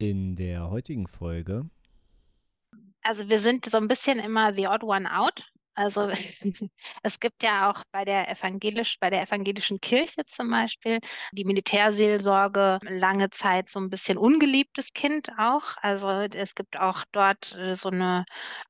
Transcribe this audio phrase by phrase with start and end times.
[0.00, 1.68] In der heutigen Folge.
[3.02, 5.44] Also wir sind so ein bisschen immer the odd one out.
[5.74, 6.08] Also
[7.02, 11.00] es gibt ja auch bei der evangelisch, bei der evangelischen Kirche zum Beispiel
[11.32, 15.76] die Militärseelsorge lange Zeit so ein bisschen ungeliebtes Kind auch.
[15.78, 18.24] Also es gibt auch dort äh, so eine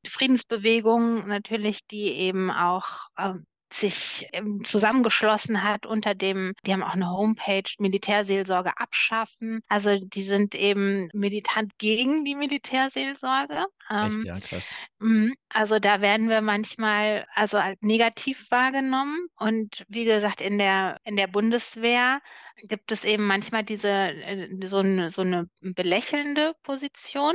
[0.07, 6.95] Friedensbewegung natürlich, die eben auch ähm, sich ähm, zusammengeschlossen hat unter dem, die haben auch
[6.95, 9.61] eine Homepage, Militärseelsorge abschaffen.
[9.69, 13.67] Also die sind eben militant gegen die Militärseelsorge.
[14.01, 14.77] Echt, Ähm, ja, krass.
[14.99, 15.35] Mhm.
[15.49, 19.29] Also da werden wir manchmal also als negativ wahrgenommen.
[19.37, 22.21] Und wie gesagt, in der, in der Bundeswehr
[22.65, 27.35] gibt es eben manchmal diese äh, so eine, so eine belächelnde Position.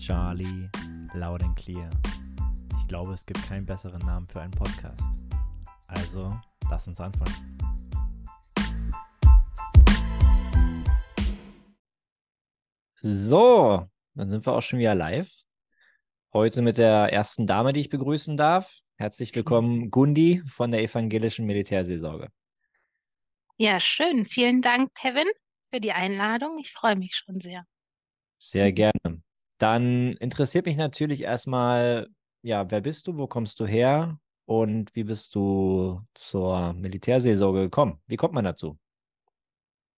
[0.00, 0.66] Charlie,
[1.12, 1.90] Loud and Clear.
[2.78, 4.98] Ich glaube, es gibt keinen besseren Namen für einen Podcast.
[5.88, 6.34] Also,
[6.70, 7.58] lass uns anfangen.
[13.02, 15.30] So, dann sind wir auch schon wieder live.
[16.32, 18.78] Heute mit der ersten Dame, die ich begrüßen darf.
[18.96, 22.28] Herzlich willkommen, Gundi von der Evangelischen Militärseelsorge.
[23.58, 24.24] Ja, schön.
[24.24, 25.28] Vielen Dank, Kevin,
[25.70, 26.58] für die Einladung.
[26.58, 27.66] Ich freue mich schon sehr.
[28.38, 29.22] Sehr gerne.
[29.60, 32.08] Dann interessiert mich natürlich erstmal,
[32.40, 38.00] ja, wer bist du, wo kommst du her und wie bist du zur Militärseelsorge gekommen?
[38.06, 38.78] Wie kommt man dazu?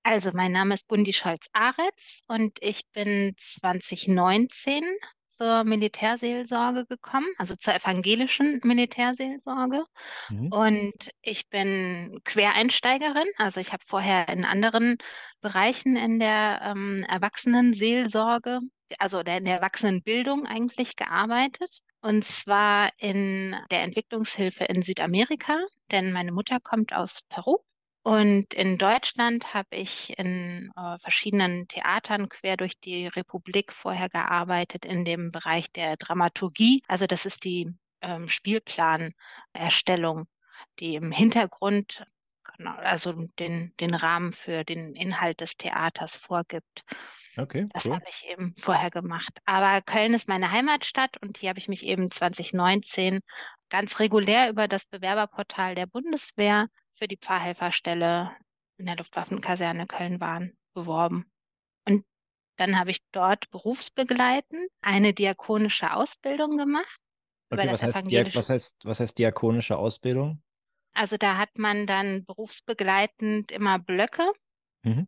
[0.02, 4.82] Also, mein Name ist Gundi Scholz-Aretz und ich bin 2019
[5.28, 9.84] zur Militärseelsorge gekommen, also zur evangelischen Militärseelsorge.
[10.28, 10.48] Mhm.
[10.48, 14.96] Und ich bin Quereinsteigerin, also ich habe vorher in anderen
[15.40, 18.58] Bereichen in der ähm, Erwachsenenseelsorge,
[18.98, 21.80] also oder in der Erwachsenenbildung eigentlich gearbeitet.
[22.00, 25.58] Und zwar in der Entwicklungshilfe in Südamerika,
[25.90, 27.58] denn meine Mutter kommt aus Peru.
[28.04, 34.84] Und in Deutschland habe ich in äh, verschiedenen Theatern quer durch die Republik vorher gearbeitet
[34.84, 36.82] in dem Bereich der Dramaturgie.
[36.88, 40.26] Also das ist die ähm, Spielplanerstellung,
[40.80, 42.04] die im Hintergrund
[42.56, 46.84] genau, also den, den Rahmen für den Inhalt des Theaters vorgibt.
[47.36, 47.94] Okay, Das cool.
[47.94, 49.38] habe ich eben vorher gemacht.
[49.44, 53.20] Aber Köln ist meine Heimatstadt und hier habe ich mich eben 2019
[53.70, 56.66] ganz regulär über das Bewerberportal der Bundeswehr
[56.98, 58.36] für die Pfarrhelferstelle
[58.76, 61.30] in der Luftwaffenkaserne Köln-Wahn beworben.
[61.86, 62.04] Und
[62.56, 67.00] dann habe ich dort berufsbegleitend eine diakonische Ausbildung gemacht
[67.52, 70.42] Okay, was heißt, was heißt, was heißt diakonische Ausbildung?
[70.94, 74.32] Also da hat man dann berufsbegleitend immer Blöcke
[74.82, 75.06] Mhm.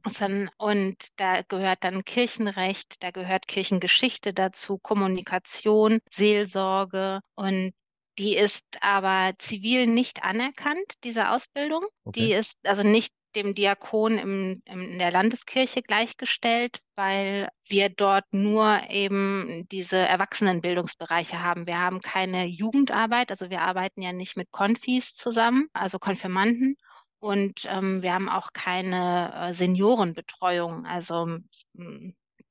[0.57, 7.21] Und da gehört dann Kirchenrecht, da gehört Kirchengeschichte dazu, Kommunikation, Seelsorge.
[7.35, 7.73] Und
[8.19, 11.85] die ist aber zivil nicht anerkannt, diese Ausbildung.
[12.05, 12.21] Okay.
[12.21, 18.25] Die ist also nicht dem Diakon im, im, in der Landeskirche gleichgestellt, weil wir dort
[18.33, 21.67] nur eben diese Erwachsenenbildungsbereiche haben.
[21.67, 26.77] Wir haben keine Jugendarbeit, also wir arbeiten ja nicht mit Konfis zusammen, also Konfirmanden.
[27.25, 30.85] Und ähm, wir haben auch keine äh, Seniorenbetreuung.
[30.85, 31.39] Also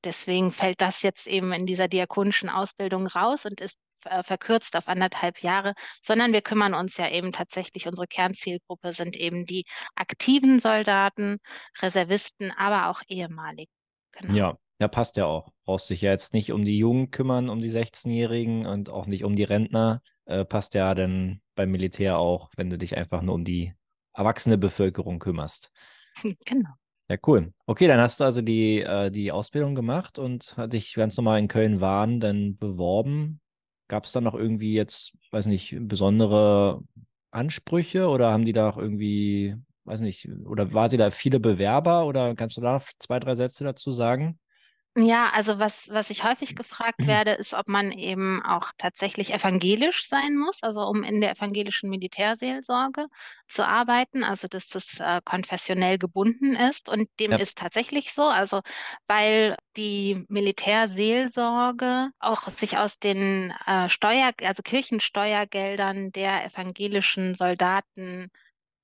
[0.02, 4.88] deswegen fällt das jetzt eben in dieser diakonischen Ausbildung raus und ist äh, verkürzt auf
[4.88, 9.64] anderthalb Jahre, sondern wir kümmern uns ja eben tatsächlich, unsere Kernzielgruppe sind eben die
[9.94, 11.36] aktiven Soldaten,
[11.80, 13.68] Reservisten, aber auch ehemalig.
[14.10, 14.34] Genau.
[14.34, 15.52] Ja, ja, passt ja auch.
[15.64, 19.22] Brauchst dich ja jetzt nicht um die Jugend kümmern, um die 16-Jährigen und auch nicht
[19.22, 20.02] um die Rentner.
[20.24, 23.72] Äh, passt ja dann beim Militär auch, wenn du dich einfach nur um die
[24.14, 25.70] erwachsene Bevölkerung kümmerst.
[26.44, 26.70] Genau.
[27.08, 27.52] Ja, cool.
[27.66, 31.38] Okay, dann hast du also die, äh, die Ausbildung gemacht und hat dich ganz normal
[31.38, 33.40] in Köln-Wahn dann beworben.
[33.88, 36.82] Gab es da noch irgendwie jetzt, weiß nicht, besondere
[37.30, 39.54] Ansprüche oder haben die da auch irgendwie,
[39.84, 43.34] weiß nicht, oder war sie da viele Bewerber oder kannst du da noch zwei, drei
[43.34, 44.38] Sätze dazu sagen?
[44.96, 50.08] Ja, also was, was ich häufig gefragt werde, ist, ob man eben auch tatsächlich evangelisch
[50.08, 53.06] sein muss, also um in der evangelischen Militärseelsorge
[53.48, 56.88] zu arbeiten, also dass das äh, konfessionell gebunden ist.
[56.88, 57.40] Und dem Ja.
[57.40, 58.60] ist tatsächlich so, also
[59.08, 68.28] weil die Militärseelsorge auch sich aus den äh, Steuer, also Kirchensteuergeldern der evangelischen Soldaten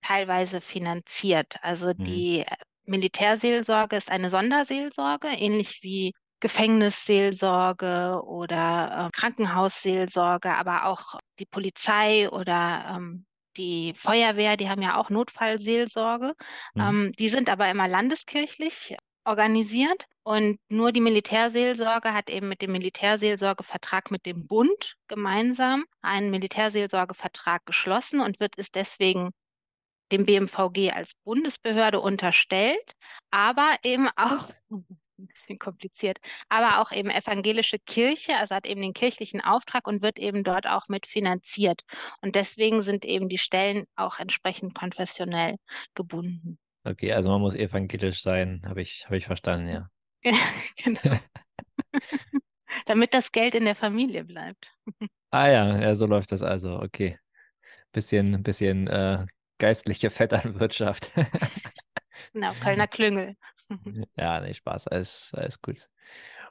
[0.02, 1.56] teilweise finanziert.
[1.62, 2.06] Also Mhm.
[2.06, 2.44] die
[2.84, 12.96] Militärseelsorge ist eine Sonderseelsorge, ähnlich wie Gefängnisseelsorge oder äh, Krankenhausseelsorge, aber auch die Polizei oder
[12.96, 16.34] ähm, die Feuerwehr, die haben ja auch Notfallseelsorge.
[16.74, 16.80] Mhm.
[16.80, 22.72] Ähm, die sind aber immer landeskirchlich organisiert und nur die Militärseelsorge hat eben mit dem
[22.72, 29.30] Militärseelsorgevertrag mit dem Bund gemeinsam einen Militärseelsorgevertrag geschlossen und wird es deswegen
[30.12, 32.92] dem BMVG als Bundesbehörde unterstellt,
[33.30, 34.84] aber eben auch ein
[35.16, 36.18] bisschen kompliziert,
[36.48, 40.66] aber auch eben evangelische Kirche, also hat eben den kirchlichen Auftrag und wird eben dort
[40.66, 41.82] auch mit finanziert.
[42.22, 45.56] Und deswegen sind eben die Stellen auch entsprechend konfessionell
[45.94, 46.58] gebunden.
[46.84, 49.90] Okay, also man muss evangelisch sein, habe ich, hab ich verstanden, ja.
[50.76, 51.18] genau.
[52.86, 54.72] Damit das Geld in der Familie bleibt.
[55.30, 56.80] Ah ja, ja, so läuft das also.
[56.80, 57.18] Okay.
[57.92, 59.26] Bisschen, bisschen äh,
[59.60, 61.12] geistliche Vetternwirtschaft.
[62.32, 63.36] genau, Kölner Klüngel.
[64.16, 65.88] ja, nee, Spaß, alles, alles gut.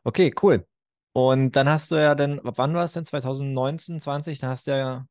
[0.05, 0.65] Okay, cool.
[1.11, 3.05] Und dann hast du ja dann, wann war es denn?
[3.05, 4.39] 2019, 20?
[4.39, 5.05] Da hast du ja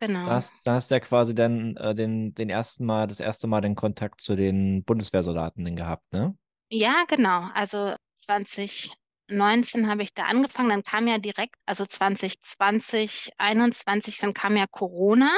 [0.00, 0.26] Genau.
[0.26, 3.46] Da hast, da hast du ja quasi dann äh, den, den ersten Mal, das erste
[3.46, 6.36] Mal den Kontakt zu den Bundeswehrsoldaten gehabt, ne?
[6.68, 7.48] Ja, genau.
[7.54, 7.94] Also
[8.26, 14.66] 2019 habe ich da angefangen, dann kam ja direkt, also 2020, 2021, dann kam ja
[14.66, 15.30] Corona.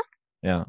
[0.42, 0.66] Ja.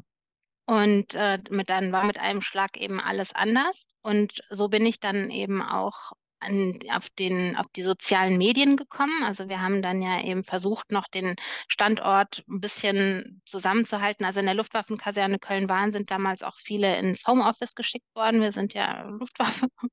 [0.68, 3.86] Und äh, mit, dann war mit einem Schlag eben alles anders.
[4.02, 9.24] Und so bin ich dann eben auch an, auf, den, auf die sozialen Medien gekommen.
[9.24, 11.36] Also wir haben dann ja eben versucht, noch den
[11.68, 14.26] Standort ein bisschen zusammenzuhalten.
[14.26, 18.42] Also in der Luftwaffenkaserne Köln-Wahn sind damals auch viele ins Homeoffice geschickt worden.
[18.42, 19.68] Wir sind ja Luftwaffe.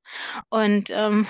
[0.50, 1.26] Und ähm,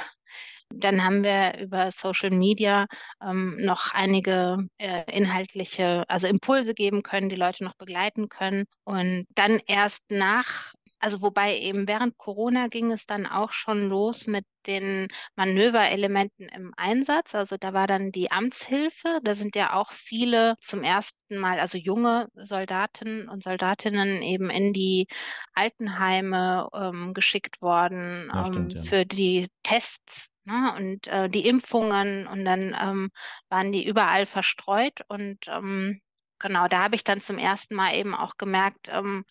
[0.79, 2.85] dann haben wir über Social Media
[3.21, 8.65] ähm, noch einige äh, inhaltliche, also Impulse geben können, die Leute noch begleiten können.
[8.83, 10.73] Und dann erst nach
[11.05, 16.73] also wobei eben während Corona ging es dann auch schon los mit den Manöverelementen im
[16.77, 17.35] Einsatz.
[17.35, 19.19] Also da war dann die Amtshilfe.
[19.23, 24.73] Da sind ja auch viele zum ersten Mal, also junge Soldaten und Soldatinnen eben in
[24.73, 25.05] die
[25.53, 28.81] Altenheime ähm, geschickt worden Ja, ähm, stimmt, ja.
[28.81, 30.31] für die Tests.
[30.47, 33.09] Ne, und äh, die Impfungen und dann ähm,
[33.49, 36.01] waren die überall verstreut und ähm,
[36.37, 39.25] genau, da habe ich dann zum ersten Mal eben auch gemerkt, ähm,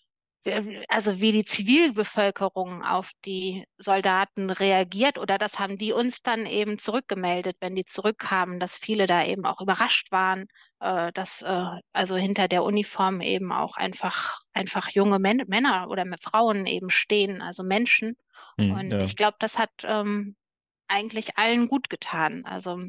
[0.88, 6.78] also wie die Zivilbevölkerung auf die Soldaten reagiert oder das haben die uns dann eben
[6.78, 10.46] zurückgemeldet, wenn die zurückkamen, dass viele da eben auch überrascht waren,
[10.80, 16.04] äh, dass äh, also hinter der Uniform eben auch einfach einfach junge Män Männer oder
[16.20, 18.16] Frauen eben stehen, also Menschen.
[18.58, 19.00] Hm, Und ja.
[19.00, 20.36] ich glaube, das hat ähm,
[20.88, 22.44] eigentlich allen gut getan.
[22.44, 22.80] Also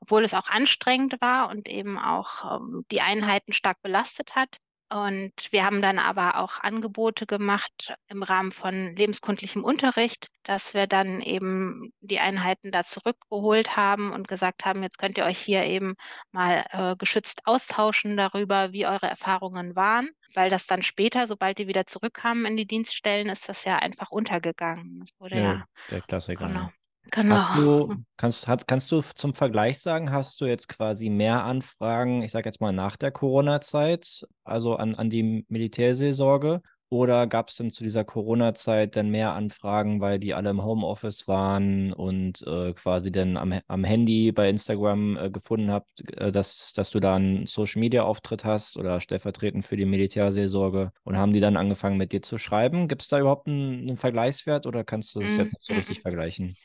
[0.00, 4.58] obwohl es auch anstrengend war und eben auch ähm, die Einheiten stark belastet hat,
[4.92, 10.86] und wir haben dann aber auch Angebote gemacht im Rahmen von lebenskundlichem Unterricht, dass wir
[10.86, 15.64] dann eben die Einheiten da zurückgeholt haben und gesagt haben, jetzt könnt ihr euch hier
[15.64, 15.94] eben
[16.30, 21.68] mal äh, geschützt austauschen darüber, wie eure Erfahrungen waren, weil das dann später, sobald die
[21.68, 25.00] wieder zurückkamen in die Dienststellen, ist das ja einfach untergegangen.
[25.00, 26.48] Das wurde ja, ja, der Klassiker.
[26.48, 26.70] genau.
[27.10, 27.34] Genau.
[27.34, 32.22] Hast du, kannst, hat, kannst du zum Vergleich sagen, hast du jetzt quasi mehr Anfragen,
[32.22, 36.62] ich sage jetzt mal nach der Corona-Zeit, also an, an die Militärseelsorge?
[36.90, 41.26] Oder gab es denn zu dieser Corona-Zeit dann mehr Anfragen, weil die alle im Homeoffice
[41.26, 45.88] waren und äh, quasi dann am, am Handy bei Instagram äh, gefunden habt,
[46.18, 51.32] äh, dass, dass du da einen Social-Media-Auftritt hast oder stellvertretend für die Militärseelsorge und haben
[51.32, 52.88] die dann angefangen mit dir zu schreiben?
[52.88, 55.72] Gibt es da überhaupt einen, einen Vergleichswert oder kannst du das Mm, jetzt nicht so
[55.72, 56.58] mm, richtig vergleichen?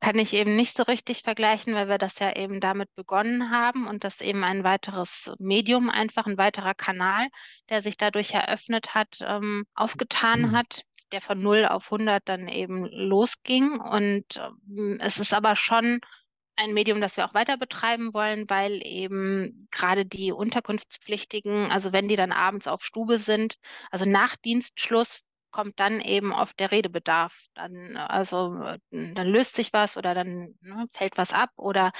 [0.00, 3.86] Kann ich eben nicht so richtig vergleichen, weil wir das ja eben damit begonnen haben
[3.86, 7.28] und das eben ein weiteres Medium, einfach ein weiterer Kanal,
[7.68, 10.56] der sich dadurch eröffnet hat, ähm, aufgetan Mhm.
[10.56, 13.80] hat, der von 0 auf 100 dann eben losging.
[13.80, 16.00] Und ähm, es ist aber schon
[16.56, 22.08] ein Medium, das wir auch weiter betreiben wollen, weil eben gerade die Unterkunftspflichtigen, also wenn
[22.08, 23.56] die dann abends auf Stube sind,
[23.90, 27.36] also nach Dienstschluss, kommt dann eben oft der Redebedarf.
[27.54, 31.92] Dann, also, äh, dann löst sich was oder dann ne, fällt was ab oder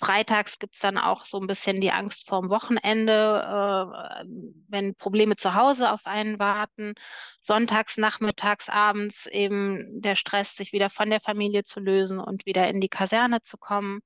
[0.00, 4.24] freitags gibt es dann auch so ein bisschen die Angst vorm Wochenende, äh,
[4.68, 6.94] wenn Probleme zu Hause auf einen warten.
[7.42, 12.68] Sonntags, nachmittags, abends eben der Stress, sich wieder von der Familie zu lösen und wieder
[12.68, 14.00] in die Kaserne zu kommen.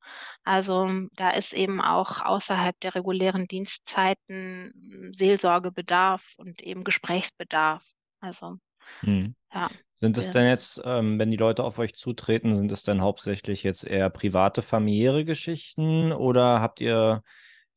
[0.44, 7.84] Also da ist eben auch außerhalb der regulären Dienstzeiten Seelsorgebedarf und eben Gesprächsbedarf.
[8.24, 8.58] Also
[9.02, 9.34] Mhm.
[9.52, 13.02] ja, Sind es denn jetzt, ähm, wenn die Leute auf euch zutreten, sind es dann
[13.02, 17.22] hauptsächlich jetzt eher private, familiäre Geschichten oder habt ihr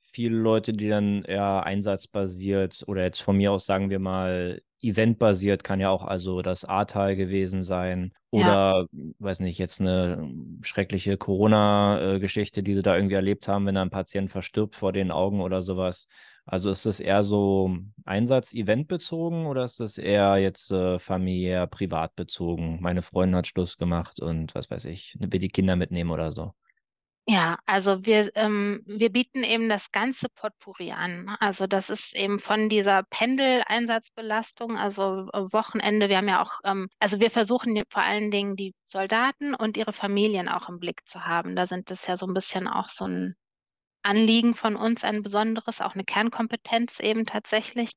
[0.01, 5.63] viele Leute, die dann eher einsatzbasiert oder jetzt von mir aus sagen wir mal eventbasiert,
[5.63, 8.55] kann ja auch also das Ahrtal gewesen sein Ja.
[8.55, 8.87] oder,
[9.19, 10.31] weiß nicht, jetzt eine
[10.63, 15.11] schreckliche Corona-Geschichte, die sie da irgendwie erlebt haben, wenn da ein Patient verstirbt vor den
[15.11, 16.07] Augen oder sowas.
[16.47, 22.15] Also ist das eher so Einsatz-Event bezogen oder ist das eher jetzt äh, familiär, privat
[22.15, 22.79] bezogen?
[22.81, 26.53] Meine Freundin hat Schluss gemacht und was weiß ich, will die Kinder mitnehmen oder so.
[27.29, 31.25] Ja, also wir, ähm, wir bieten eben das ganze Potpourri an.
[31.25, 31.35] ne?
[31.41, 36.87] Also das ist eben von dieser Pendeleinsatzbelastung, also äh, Wochenende, wir haben ja auch, ähm,
[36.99, 41.25] also wir versuchen vor allen Dingen die Soldaten und ihre Familien auch im Blick zu
[41.25, 41.57] haben.
[41.57, 43.35] Da sind das ja so ein bisschen auch so ein
[44.07, 47.91] Anliegen von uns, ein besonderes, auch eine Kernkompetenz eben tatsächlich.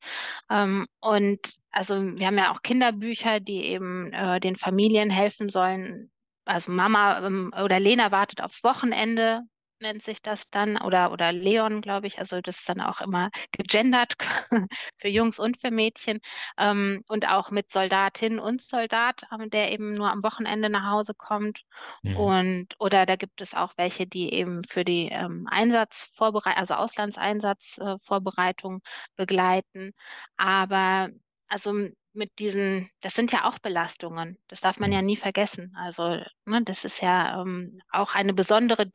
[0.51, 1.39] Ähm, und
[1.71, 6.11] also wir haben ja auch Kinderbücher, die eben äh, den Familien helfen sollen,
[6.45, 9.43] also Mama ähm, oder Lena wartet aufs Wochenende,
[9.81, 12.19] nennt sich das dann, oder, oder Leon, glaube ich.
[12.19, 14.15] Also das ist dann auch immer gegendert
[14.99, 16.21] für Jungs und für Mädchen.
[16.59, 21.15] Ähm, und auch mit Soldatin und Soldat, ähm, der eben nur am Wochenende nach Hause
[21.15, 21.63] kommt.
[22.05, 22.13] Mhm.
[22.13, 28.81] Und oder da gibt es auch welche, die eben für die ähm, Einsatzvorbereitung, also Auslandseinsatzvorbereitung
[29.17, 29.93] begleiten.
[30.37, 31.09] Aber
[31.49, 31.73] also
[32.13, 34.39] mit diesen, das sind ja auch Belastungen.
[34.49, 35.03] Das darf man ja Mhm.
[35.03, 35.73] nie vergessen.
[35.77, 38.87] Also, ne, das ist ja ähm, auch eine besondere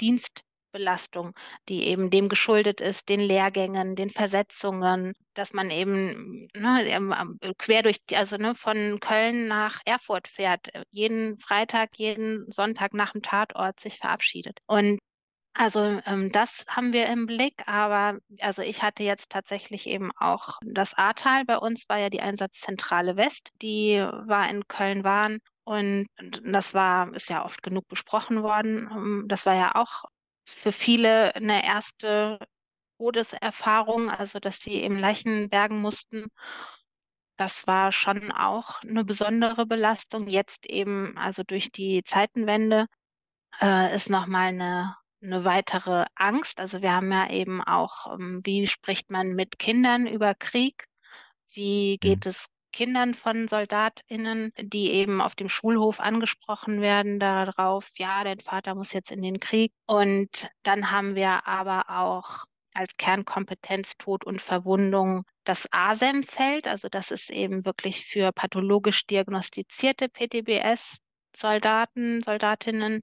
[0.76, 1.34] Dienstbelastung,
[1.70, 7.40] die eben dem geschuldet ist, den Lehrgängen, den Versetzungen, dass man eben ne, ähm, ähm,
[7.58, 13.14] quer durch, also ne, von Köln nach Erfurt fährt, äh, jeden Freitag, jeden Sonntag nach
[13.14, 14.60] dem Tatort sich verabschiedet.
[14.68, 15.00] Und
[15.54, 20.60] also ähm, das haben wir im Blick, aber also ich hatte jetzt tatsächlich eben auch
[20.66, 21.46] das Ahrtal.
[21.46, 26.08] Bei uns war ja die Einsatzzentrale West, die war in Köln-Wahn und
[26.44, 28.90] das war, ist ja oft genug besprochen worden.
[28.92, 30.04] Ähm, Das war ja auch
[30.46, 32.40] für viele eine erste
[32.98, 36.28] Todeserfahrung, also dass sie eben Leichen bergen mussten.
[37.38, 40.28] Das war schon auch eine besondere Belastung.
[40.28, 42.88] Jetzt eben, also durch die Zeitenwende
[43.62, 46.60] äh, ist nochmal eine, eine weitere Angst.
[46.60, 50.88] Also wir haben ja eben auch, ähm, wie spricht man mit Kindern über Krieg?
[51.52, 52.00] Wie Mhm.
[52.00, 52.46] geht es
[52.76, 58.94] Kindern von SoldatInnen, die eben auf dem Schulhof angesprochen werden darauf, ja, dein Vater muss
[58.94, 59.72] jetzt in den Krieg.
[59.86, 66.68] Und dann haben wir aber auch als Kernkompetenz Tod und Verwundung das ASEM-Feld.
[66.68, 70.98] Also das ist eben wirklich für pathologisch diagnostizierte PTBS.
[71.36, 73.02] Soldaten, Soldatinnen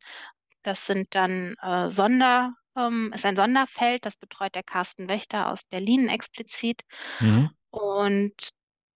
[0.62, 5.64] das sind dann äh, Sonder, ähm, ist ein Sonderfeld, das betreut der Carsten Wächter aus
[5.64, 6.82] Berlin explizit.
[7.20, 7.50] Mhm.
[7.70, 8.52] Und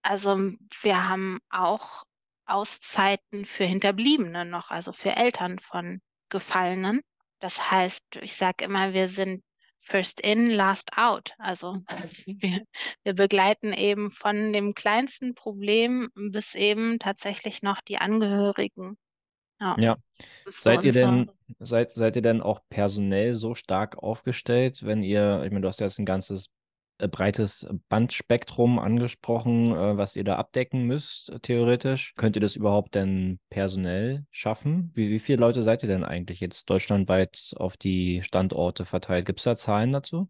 [0.06, 0.38] also
[0.82, 2.04] wir haben auch
[2.46, 7.00] Auszeiten für Hinterbliebene noch, also für Eltern von Gefallenen.
[7.40, 9.42] Das heißt, ich sage immer, wir sind
[9.80, 11.32] first in, last out.
[11.38, 11.82] Also
[12.26, 12.62] wir,
[13.02, 18.96] wir begleiten eben von dem kleinsten Problem bis eben tatsächlich noch die Angehörigen.
[19.58, 19.96] Ja, Ja.
[20.46, 25.50] Seid ihr denn, seid, seid ihr denn auch personell so stark aufgestellt, wenn ihr, ich
[25.50, 26.50] meine, du hast ja jetzt ein ganzes
[26.98, 32.14] breites Bandspektrum angesprochen, äh, was ihr da abdecken müsst, äh, theoretisch.
[32.16, 34.90] Könnt ihr das überhaupt denn personell schaffen?
[34.94, 39.26] Wie, wie viele Leute seid ihr denn eigentlich jetzt deutschlandweit auf die Standorte verteilt?
[39.26, 40.28] Gibt es da Zahlen dazu?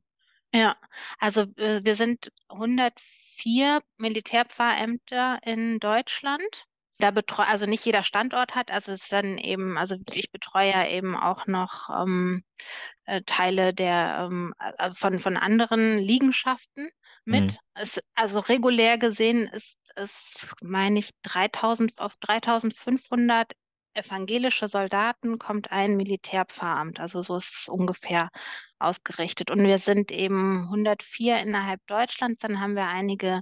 [0.54, 0.76] Ja,
[1.18, 6.66] also äh, wir sind 104 Militärpfarrämter in Deutschland.
[6.99, 10.71] Da betreue, also nicht jeder Standort hat, also es ist dann eben, also ich betreue
[10.71, 12.43] ja eben auch noch ähm,
[13.05, 16.91] äh, Teile der ähm, äh, von, von anderen Liegenschaften
[17.26, 17.33] Mhm.
[17.33, 17.59] mit.
[17.75, 23.53] Es, also regulär gesehen ist es, meine ich, 3000 auf 3500
[23.95, 27.00] evangelische Soldaten kommt ein Militärpfarramt.
[27.00, 28.29] Also so ist es ungefähr
[28.79, 29.50] ausgerichtet.
[29.50, 32.41] Und wir sind eben 104 innerhalb Deutschlands.
[32.41, 33.41] Dann haben wir einige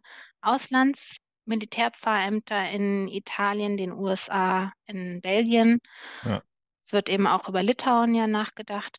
[1.44, 5.80] Auslandsmilitärpfarrämter in Italien, den USA, in Belgien.
[6.24, 6.42] Ja,
[6.84, 8.98] Es wird eben auch über Litauen ja nachgedacht.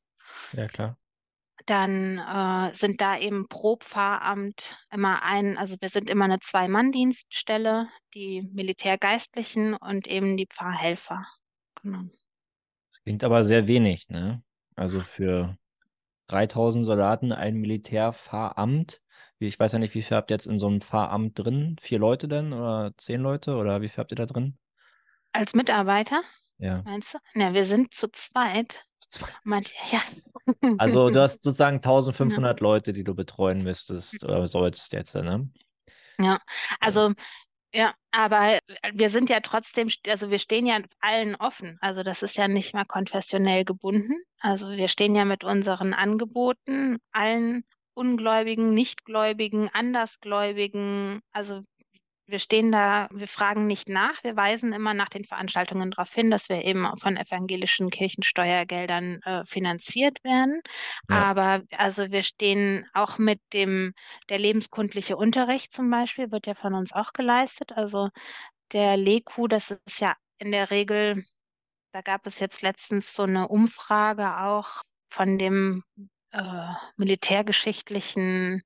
[0.53, 0.97] ja, klar.
[1.65, 7.87] Dann äh, sind da eben pro Pfarramt immer ein, also wir sind immer eine Zwei-Mann-Dienststelle,
[8.13, 11.25] die Militärgeistlichen und eben die Pfarrhelfer.
[11.81, 12.03] Genau.
[12.89, 14.43] Das klingt aber sehr wenig, ne?
[14.75, 15.57] Also für
[16.27, 19.01] 3000 Soldaten ein Militärpfarramt.
[19.47, 21.75] Ich weiß ja nicht, wie viel habt ihr jetzt in so einem Pfarramt drin?
[21.81, 24.57] Vier Leute denn oder zehn Leute oder wie viel habt ihr da drin?
[25.31, 26.21] Als Mitarbeiter,
[26.57, 26.81] Ja.
[26.85, 27.17] meinst du?
[27.33, 28.85] Ne, wir sind zu zweit.
[29.09, 29.27] Zwei.
[29.43, 30.01] Meint, ja.
[30.77, 31.89] Also du hast sozusagen Ja.
[31.89, 35.49] 1500 Leute, die du betreuen müsstest oder sollst jetzt, ne?
[36.19, 36.39] Ja,
[36.79, 37.11] Also,
[37.73, 38.59] ja, aber
[38.93, 41.77] wir sind ja trotzdem, also wir stehen ja allen offen.
[41.81, 44.13] Also das ist ja nicht mal konfessionell gebunden.
[44.39, 51.61] Also wir stehen ja mit unseren Angeboten allen Ungläubigen, Nichtgläubigen, Andersgläubigen, also
[52.27, 56.31] wir stehen da, wir fragen nicht nach, wir weisen immer nach den Veranstaltungen darauf hin,
[56.31, 60.61] dass wir eben von evangelischen Kirchensteuergeldern äh, finanziert werden.
[61.09, 61.23] Ja.
[61.23, 63.93] Aber also wir stehen auch mit dem,
[64.29, 67.73] der lebenskundliche Unterricht zum Beispiel, wird ja von uns auch geleistet.
[67.73, 68.09] Also
[68.71, 71.23] der LEKU, das ist ja in der Regel,
[71.91, 75.83] da gab es jetzt letztens so eine Umfrage auch von dem
[76.35, 78.61] äh, militärgeschichtlichen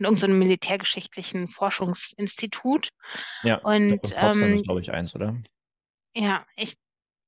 [0.00, 2.88] in irgendeinem militärgeschichtlichen Forschungsinstitut.
[3.42, 5.36] Ja, und Potsdam ähm, ist, glaube ich, eins, oder?
[6.14, 6.76] Ja, ich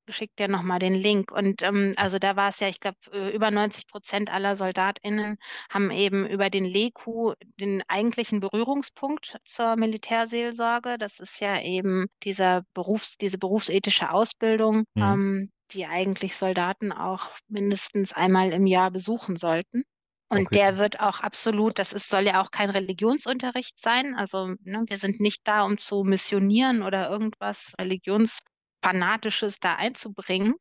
[0.08, 1.30] schicke dir nochmal den Link.
[1.30, 5.36] Und ähm, also da war es ja, ich glaube, äh, über 90 Prozent aller SoldatInnen
[5.70, 10.96] haben eben über den LEKU den eigentlichen Berührungspunkt zur Militärseelsorge.
[10.98, 15.02] Das ist ja eben dieser Berufs-, diese berufsethische Ausbildung, mhm.
[15.02, 19.84] ähm, die eigentlich Soldaten auch mindestens einmal im Jahr besuchen sollten.
[20.28, 20.60] Und okay.
[20.60, 24.14] der wird auch absolut, das ist, soll ja auch kein Religionsunterricht sein.
[24.14, 30.54] Also ne, wir sind nicht da, um zu missionieren oder irgendwas religionsfanatisches da einzubringen,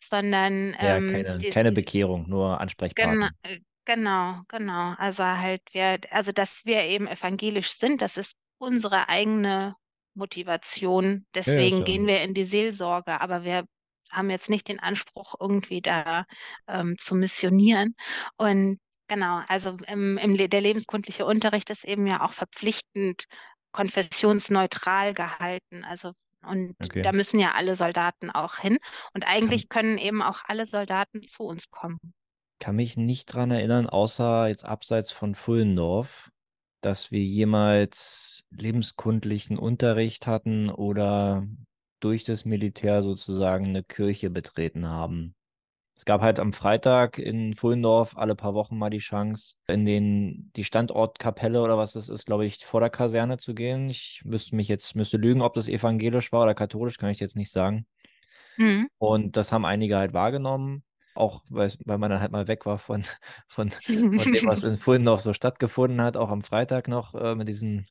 [0.00, 3.30] sondern ja, ähm, keine, die, keine Bekehrung, nur Ansprechpartner.
[3.42, 4.94] Genau, genau, genau.
[4.96, 9.74] Also halt wir, also dass wir eben evangelisch sind, das ist unsere eigene
[10.14, 11.26] Motivation.
[11.34, 13.64] Deswegen ja, gehen wir in die Seelsorge, aber wir
[14.10, 16.24] haben jetzt nicht den Anspruch, irgendwie da
[16.66, 17.94] ähm, zu missionieren.
[18.36, 23.26] Und Genau, also im, im, der lebenskundliche Unterricht ist eben ja auch verpflichtend
[23.70, 25.84] konfessionsneutral gehalten.
[25.84, 27.02] Also und okay.
[27.02, 28.78] da müssen ja alle Soldaten auch hin.
[29.14, 31.98] Und eigentlich kann, können eben auch alle Soldaten zu uns kommen.
[32.60, 36.30] Kann mich nicht daran erinnern, außer jetzt abseits von Fullendorf,
[36.80, 41.46] dass wir jemals lebenskundlichen Unterricht hatten oder
[42.00, 45.34] durch das Militär sozusagen eine Kirche betreten haben.
[45.96, 50.52] Es gab halt am Freitag in Fullendorf alle paar Wochen mal die Chance, in den,
[50.54, 53.88] die Standortkapelle oder was das ist, glaube ich, vor der Kaserne zu gehen.
[53.88, 57.34] Ich müsste mich jetzt, müsste lügen, ob das evangelisch war oder katholisch, kann ich jetzt
[57.34, 57.86] nicht sagen.
[58.58, 58.88] Mhm.
[58.98, 60.82] Und das haben einige halt wahrgenommen.
[61.14, 63.04] Auch weil, weil man dann halt mal weg war von,
[63.48, 67.48] von, von dem, was in Fullendorf so stattgefunden hat, auch am Freitag noch äh, mit
[67.48, 67.86] diesen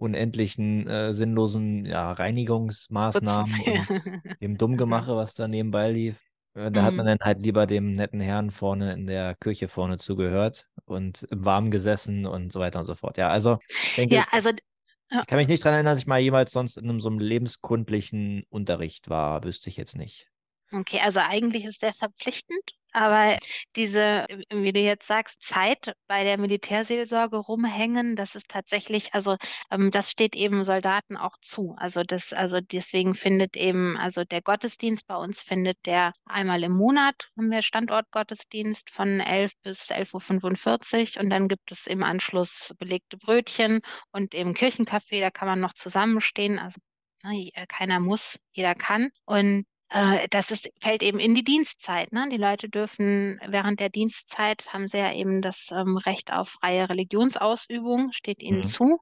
[0.00, 3.86] unendlichen äh, sinnlosen ja, Reinigungsmaßnahmen und
[4.40, 6.16] dem Dummgemache, was da nebenbei lief.
[6.54, 7.10] Äh, da hat man mhm.
[7.10, 11.70] dann halt lieber dem netten Herrn vorne in der Küche vorne zugehört und im Warmen
[11.70, 13.18] gesessen und so weiter und so fort.
[13.18, 16.20] Ja, also ich denke, ja, also, ich kann mich nicht daran erinnern, dass ich mal
[16.20, 20.28] jemals sonst in einem so einem lebenskundlichen Unterricht war, wüsste ich jetzt nicht.
[20.72, 23.38] Okay, also eigentlich ist der verpflichtend aber
[23.76, 29.36] diese, wie du jetzt sagst, Zeit bei der Militärseelsorge rumhängen, das ist tatsächlich, also
[29.70, 31.74] ähm, das steht eben Soldaten auch zu.
[31.78, 36.72] Also das, also deswegen findet eben, also der Gottesdienst bei uns findet der einmal im
[36.72, 42.72] Monat, haben wir Standortgottesdienst von 11 bis 11.45 Uhr und dann gibt es im Anschluss
[42.78, 43.80] belegte Brötchen
[44.12, 46.58] und im Kirchencafé, da kann man noch zusammenstehen.
[46.58, 46.78] Also
[47.24, 49.10] ne, keiner muss, jeder kann.
[49.24, 52.12] Und äh, das ist, fällt eben in die Dienstzeit.
[52.12, 52.28] Ne?
[52.30, 56.88] Die Leute dürfen während der Dienstzeit haben sie ja eben das ähm, Recht auf freie
[56.88, 58.68] Religionsausübung, steht ihnen mhm.
[58.68, 59.00] zu.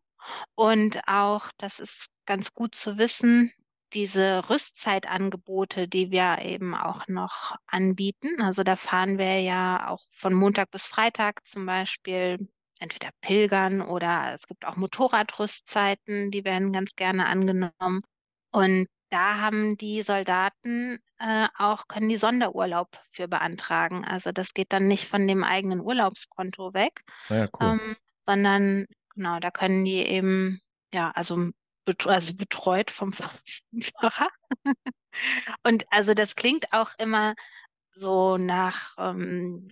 [0.55, 3.53] Und auch, das ist ganz gut zu wissen,
[3.94, 8.42] diese Rüstzeitangebote, die wir eben auch noch anbieten.
[8.42, 12.48] Also da fahren wir ja auch von Montag bis Freitag zum Beispiel
[12.81, 18.03] entweder pilgern oder es gibt auch Motorradrüstzeiten, die werden ganz gerne angenommen.
[18.53, 24.05] Und da haben die Soldaten äh, auch, können die Sonderurlaub für beantragen.
[24.05, 27.66] Also das geht dann nicht von dem eigenen Urlaubskonto weg, ah ja, cool.
[27.66, 30.61] ähm, sondern genau, da können die eben,
[30.92, 31.51] ja, also,
[31.85, 33.12] bet also betreut vom
[34.01, 34.29] Fahrer.
[35.64, 37.35] Und also das klingt auch immer
[37.94, 39.68] so nach ähm,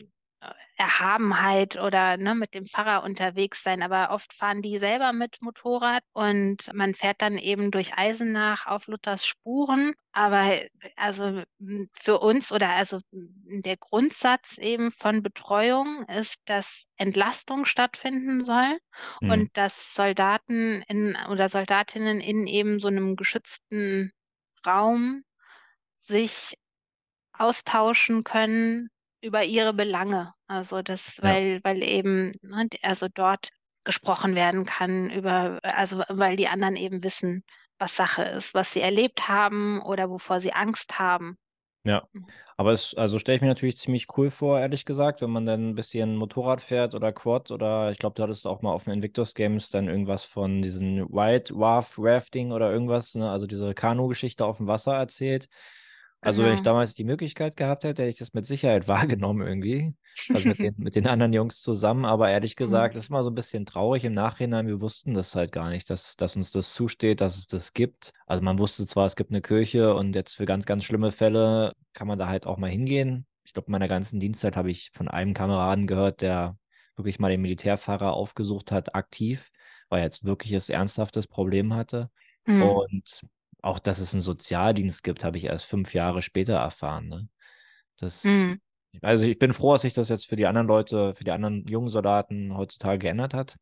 [0.77, 6.03] Erhabenheit oder ne, mit dem Pfarrer unterwegs sein, aber oft fahren die selber mit Motorrad
[6.13, 9.95] und man fährt dann eben durch Eisenach auf Luthers Spuren.
[10.13, 10.61] Aber
[10.97, 11.43] also
[11.99, 18.79] für uns oder also der Grundsatz eben von Betreuung ist, dass Entlastung stattfinden soll
[19.21, 19.31] mhm.
[19.31, 24.13] und dass Soldaten in oder Soldatinnen in eben so einem geschützten
[24.67, 25.25] Raum
[26.03, 26.59] sich
[27.33, 30.33] austauschen können über ihre Belange.
[30.47, 31.61] Also das, weil, ja.
[31.63, 33.51] weil eben, ne, also dort
[33.85, 37.45] gesprochen werden kann über, also weil die anderen eben wissen,
[37.79, 41.37] was Sache ist, was sie erlebt haben oder wovor sie Angst haben.
[41.85, 42.27] Ja, mhm.
[42.57, 45.71] aber es, also stelle ich mir natürlich ziemlich cool vor, ehrlich gesagt, wenn man dann
[45.71, 48.95] ein bisschen Motorrad fährt oder Quad oder ich glaube, du hattest auch mal auf den
[48.95, 53.31] Invictus Games dann irgendwas von diesen White Wharf Rafting oder irgendwas, ne?
[53.31, 55.49] also diese Kanu-Geschichte auf dem Wasser erzählt.
[56.21, 56.63] Also wenn ich Genau.
[56.63, 59.95] damals die Möglichkeit gehabt hätte, hätte ich das mit Sicherheit wahrgenommen irgendwie.
[60.33, 62.05] Also mit den, mit den anderen Jungs zusammen.
[62.05, 62.67] Aber ehrlich Mhm.
[62.67, 64.67] gesagt, das ist immer so ein bisschen traurig im Nachhinein.
[64.67, 68.13] Wir wussten das halt gar nicht, dass, dass uns das zusteht, dass es das gibt.
[68.27, 71.73] Also man wusste zwar, es gibt eine Kirche und jetzt für ganz, ganz schlimme Fälle
[71.93, 73.27] kann man da halt auch mal hingehen.
[73.45, 76.59] Ich glaube, in meiner ganzen Dienstzeit habe ich von einem Kameraden gehört, der
[76.97, 79.51] wirklich mal den Militärfahrer aufgesucht hat, aktiv,
[79.89, 82.11] weil er jetzt wirkliches ernsthaftes Problem hatte.
[82.47, 82.81] Mhm.
[82.81, 83.23] Und
[83.67, 87.09] auch, dass es einen Sozialdienst gibt, habe ich erst fünf Jahre später erfahren.
[87.09, 87.29] Ne?
[87.99, 88.61] Das, Mhm.
[89.03, 91.67] also ich bin froh, dass sich das jetzt für die anderen Leute, für die anderen
[91.67, 93.57] jungen Soldaten heutzutage geändert hat,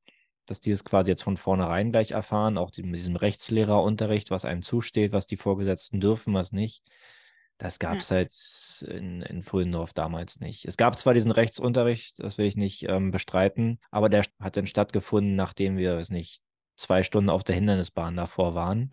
[0.46, 4.62] dass die es quasi jetzt von vornherein gleich erfahren, auch mit diesem Rechtslehrerunterricht, was einem
[4.62, 6.82] zusteht, was die Vorgesetzten dürfen, was nicht.
[7.56, 7.98] Das gab Ja.
[7.98, 8.32] es halt
[8.88, 10.64] in, in Fullendorf damals nicht.
[10.66, 14.66] Es gab zwar diesen Rechtsunterricht, das will ich nicht ähm, bestreiten, aber der hat dann
[14.66, 16.42] stattgefunden, nachdem wir, weiß nicht,
[16.76, 18.90] zwei Stunden auf der Hindernisbahn davor waren.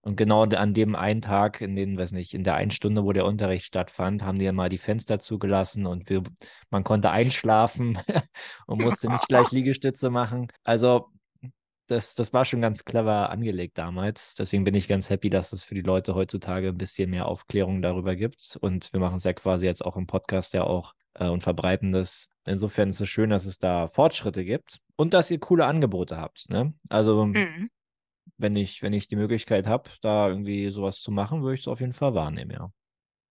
[0.00, 3.12] Und genau an dem einen Tag, in den, weiß nicht, in der einen Stunde, wo
[3.12, 6.22] der Unterricht stattfand, haben die ja mal die Fenster zugelassen und wir,
[6.70, 7.98] man konnte einschlafen
[8.66, 10.48] und musste nicht gleich Liegestütze machen.
[10.64, 11.10] Also
[11.88, 14.34] das, das war schon ganz clever angelegt damals.
[14.34, 17.82] Deswegen bin ich ganz happy, dass es für die Leute heutzutage ein bisschen mehr Aufklärung
[17.82, 18.58] darüber gibt.
[18.60, 21.92] Und wir machen es ja quasi jetzt auch im Podcast ja auch äh, und verbreiten
[21.92, 22.28] das.
[22.44, 26.48] Insofern ist es schön, dass es da Fortschritte gibt und dass ihr coole Angebote habt.
[26.50, 26.74] Ne?
[26.88, 27.70] Also Mhm.
[28.38, 31.68] Wenn ich, wenn ich die Möglichkeit habe, da irgendwie sowas zu machen, würde ich es
[31.68, 32.70] auf jeden Fall wahrnehmen, ja.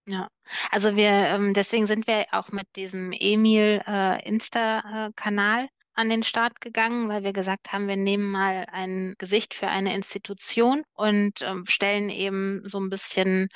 [0.10, 0.30] Ja,
[0.72, 6.62] also wir, ähm, deswegen sind wir auch mit diesem Emil äh, Insta-Kanal an den Start
[6.62, 11.66] gegangen, weil wir gesagt haben, wir nehmen mal ein Gesicht für eine Institution und ähm,
[11.66, 13.50] stellen eben so ein bisschen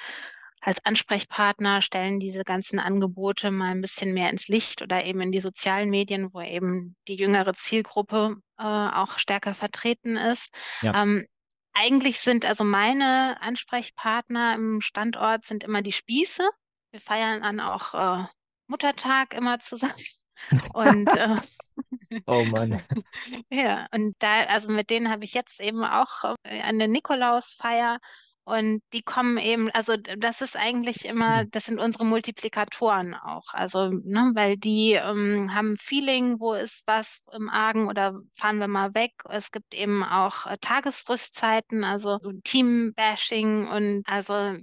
[0.60, 5.32] als Ansprechpartner, stellen diese ganzen Angebote mal ein bisschen mehr ins Licht oder eben in
[5.32, 10.54] die sozialen Medien, wo eben die jüngere Zielgruppe äh, auch stärker vertreten ist.
[10.82, 11.02] Ja.
[11.02, 11.26] Ähm,
[11.74, 16.48] eigentlich sind also meine Ansprechpartner im Standort sind immer die Spieße.
[16.92, 18.26] Wir feiern dann auch äh,
[18.68, 19.94] Muttertag immer zusammen.
[20.74, 21.38] Und äh,
[22.26, 22.82] Oh Mann.
[23.50, 28.00] ja, und da, also mit denen habe ich jetzt eben auch äh, eine Nikolausfeier
[28.44, 33.54] und die kommen eben, also das ist eigentlich immer, das sind unsere Multiplikatoren auch.
[33.54, 38.68] Also, ne, weil die ähm, haben Feeling, wo ist was im Argen oder fahren wir
[38.68, 39.12] mal weg.
[39.30, 44.58] Es gibt eben auch äh, Tagesrüstzeiten, also so Teambashing und also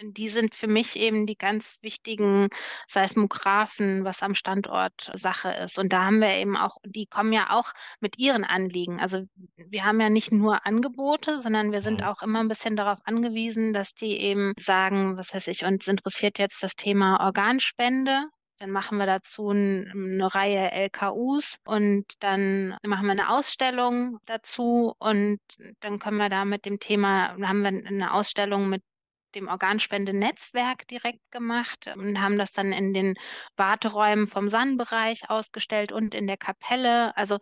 [0.00, 2.48] die sind für mich eben die ganz wichtigen
[2.88, 5.78] Seismographen, was am Standort Sache ist.
[5.78, 9.00] Und da haben wir eben auch, die kommen ja auch mit ihren Anliegen.
[9.00, 9.24] Also
[9.56, 12.06] wir haben ja nicht nur Angebote, sondern wir sind Mhm.
[12.06, 16.38] auch immer ein bisschen darauf angewiesen, dass die eben sagen, was weiß ich, uns interessiert
[16.38, 18.24] jetzt das Thema Organspende.
[18.58, 24.94] Dann machen wir dazu ein, eine Reihe LKUs und dann machen wir eine Ausstellung dazu
[24.98, 25.40] und
[25.80, 28.82] dann können wir da mit dem Thema, dann haben wir eine Ausstellung mit
[29.32, 33.14] dem Organspendenetzwerk direkt gemacht und haben das dann in den
[33.56, 37.16] Warteräumen vom SAN-Bereich ausgestellt und in der Kapelle.
[37.16, 37.38] Also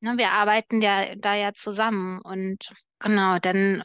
[0.00, 3.82] ne, wir arbeiten ja da ja zusammen und genau, dann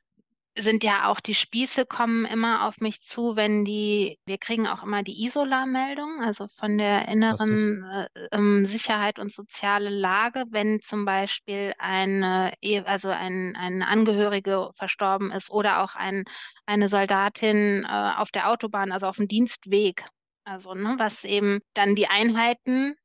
[0.57, 4.83] sind ja auch die Spieße kommen immer auf mich zu, wenn die, wir kriegen auch
[4.83, 7.83] immer die Isola-Meldung, also von der inneren
[8.15, 14.71] äh, ähm, Sicherheit und soziale Lage, wenn zum Beispiel eine, Ehe- also ein, ein Angehörige
[14.75, 16.23] verstorben ist oder auch ein,
[16.65, 20.05] eine Soldatin äh, auf der Autobahn, also auf dem Dienstweg.
[20.43, 22.95] Also, ne, was eben dann die Einheiten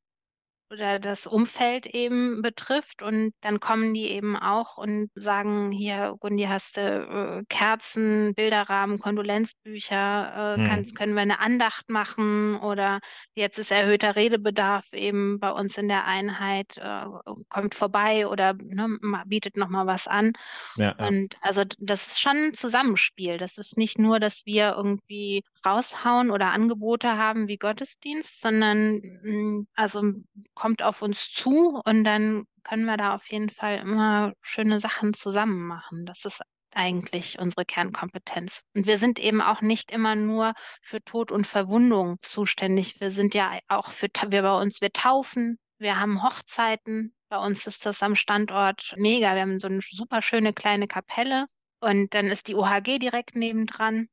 [0.72, 3.02] oder das Umfeld eben betrifft.
[3.02, 8.98] Und dann kommen die eben auch und sagen, hier, Gundi, hast du äh, Kerzen, Bilderrahmen,
[8.98, 10.64] Kondolenzbücher, äh, Hm.
[10.66, 13.00] kann, können wir eine Andacht machen oder
[13.34, 17.04] jetzt ist erhöhter Redebedarf eben bei uns in der Einheit, äh,
[17.48, 20.32] kommt vorbei oder ne, bietet nochmal was an.
[20.76, 21.08] Ja, ja.
[21.08, 23.38] Und also das ist schon ein Zusammenspiel.
[23.38, 29.66] Das ist nicht nur, dass wir irgendwie raushauen oder Angebote haben wie Gottesdienst, sondern mm,
[29.74, 30.02] also
[30.54, 35.14] kommt auf uns zu und dann können wir da auf jeden Fall immer schöne Sachen
[35.14, 36.06] zusammen machen.
[36.06, 36.40] Das ist
[36.74, 38.62] eigentlich unsere Kernkompetenz.
[38.74, 43.00] Und wir sind eben auch nicht immer nur für Tod und Verwundung zuständig.
[43.00, 47.14] Wir sind ja auch für, wir bei uns, wir taufen, wir haben Hochzeiten.
[47.28, 49.34] Bei uns ist das am Standort mega.
[49.34, 51.46] Wir haben so eine super schöne kleine Kapelle
[51.80, 54.08] und dann ist die OHG direkt nebendran.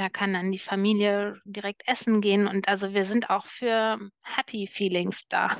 [0.00, 4.66] Da kann dann die Familie direkt essen gehen und also wir sind auch für Happy
[4.66, 5.58] Feelings da.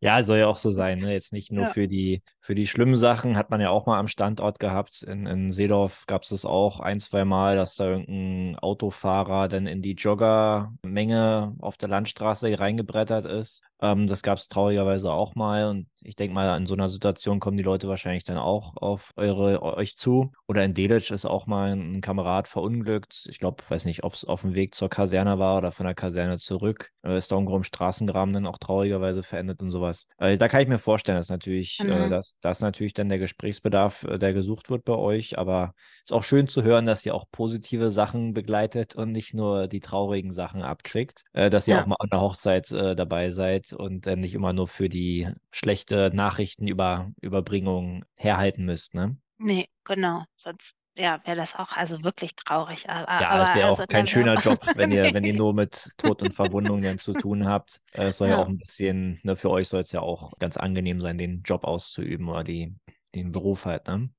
[0.00, 1.12] Ja, soll ja auch so sein, ne?
[1.12, 1.72] Jetzt nicht nur Ja.
[1.72, 5.04] für die, für die schlimmen Sachen, hat man ja auch mal am Standort gehabt.
[5.04, 9.68] In, in Seedorf gab es das auch ein, zwei Mal, dass da irgendein Autofahrer dann
[9.68, 13.62] in die Joggermenge auf der Landstraße reingebrettert ist.
[13.80, 15.68] Ähm, das gab es traurigerweise auch mal.
[15.68, 19.12] Und ich denke mal, in so einer Situation kommen die Leute wahrscheinlich dann auch auf
[19.14, 20.32] eure, euch zu.
[20.48, 23.26] Oder in Delitzsch ist auch mal ein Kamerad verunglückt.
[23.30, 25.94] Ich glaube, weiß nicht, ob es auf dem Weg zur Kaserne war oder von der
[25.94, 26.90] Kaserne zurück.
[27.04, 30.08] Äh, ist da irgendwo im Straßengraben dann auch traurigerweise verendet und sowas.
[30.18, 32.22] Äh, da kann ich mir vorstellen, dass natürlich, äh, Genau.
[32.40, 35.38] Dass, dass natürlich dann der Gesprächsbedarf, äh, der gesucht wird bei euch.
[35.38, 39.34] Aber es ist auch schön zu hören, dass ihr auch positive Sachen begleitet und nicht
[39.34, 41.24] nur die traurigen Sachen abkriegt.
[41.32, 41.82] Äh, dass ihr Ja.
[41.82, 46.10] auch mal an der Hochzeit äh, dabei seid und nicht immer nur für die schlechte
[46.14, 49.16] Nachrichtenüberbringung herhalten müsst, ne?
[49.38, 50.24] Nee, genau.
[50.36, 52.88] Sonst ja, wäre das auch also wirklich traurig.
[52.88, 55.24] A- a- Ja, Aber es wäre also, auch kein ne, schöner Job, wenn ihr, wenn
[55.24, 57.80] ihr nur mit Tod und Verwundung dann zu tun habt.
[57.92, 58.38] Äh, Es soll ja Ja.
[58.38, 61.64] auch ein bisschen, ne, für euch soll es ja auch ganz angenehm sein, den Job
[61.64, 62.74] auszuüben oder die,
[63.14, 64.10] den Beruf halt, ne?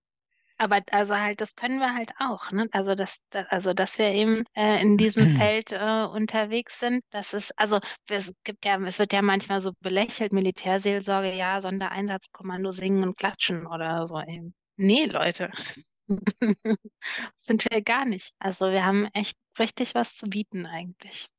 [0.58, 2.68] Aber also halt, das können wir halt auch, ne?
[2.72, 7.34] Also dass, dass also dass wir eben äh, in diesem Feld äh, unterwegs sind, das
[7.34, 13.04] ist, also es gibt ja, es wird ja manchmal so belächelt, Militärseelsorge, ja, Sondereinsatzkommando singen
[13.04, 14.54] und klatschen oder so eben.
[14.78, 15.50] Nee, Leute.
[17.38, 18.34] Sind wir gar nicht.
[18.40, 21.30] Also wir haben echt richtig was zu bieten eigentlich.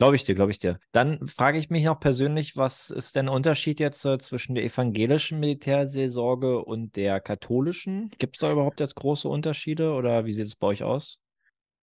[0.00, 0.80] Glaube ich dir, glaube ich dir.
[0.92, 4.64] Dann frage ich mich noch persönlich, was ist denn der Unterschied jetzt äh, zwischen der
[4.64, 8.10] evangelischen Militärseelsorge und der katholischen?
[8.18, 11.18] Gibt es da überhaupt jetzt große Unterschiede oder wie sieht es bei euch aus?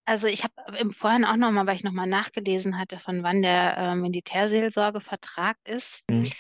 [0.06, 3.78] Also ich habe im Vorhin auch nochmal, weil ich nochmal nachgelesen hatte, von wann der
[3.78, 6.02] äh, Militärseelsorgevertrag ist.
[6.10, 6.32] Mhm.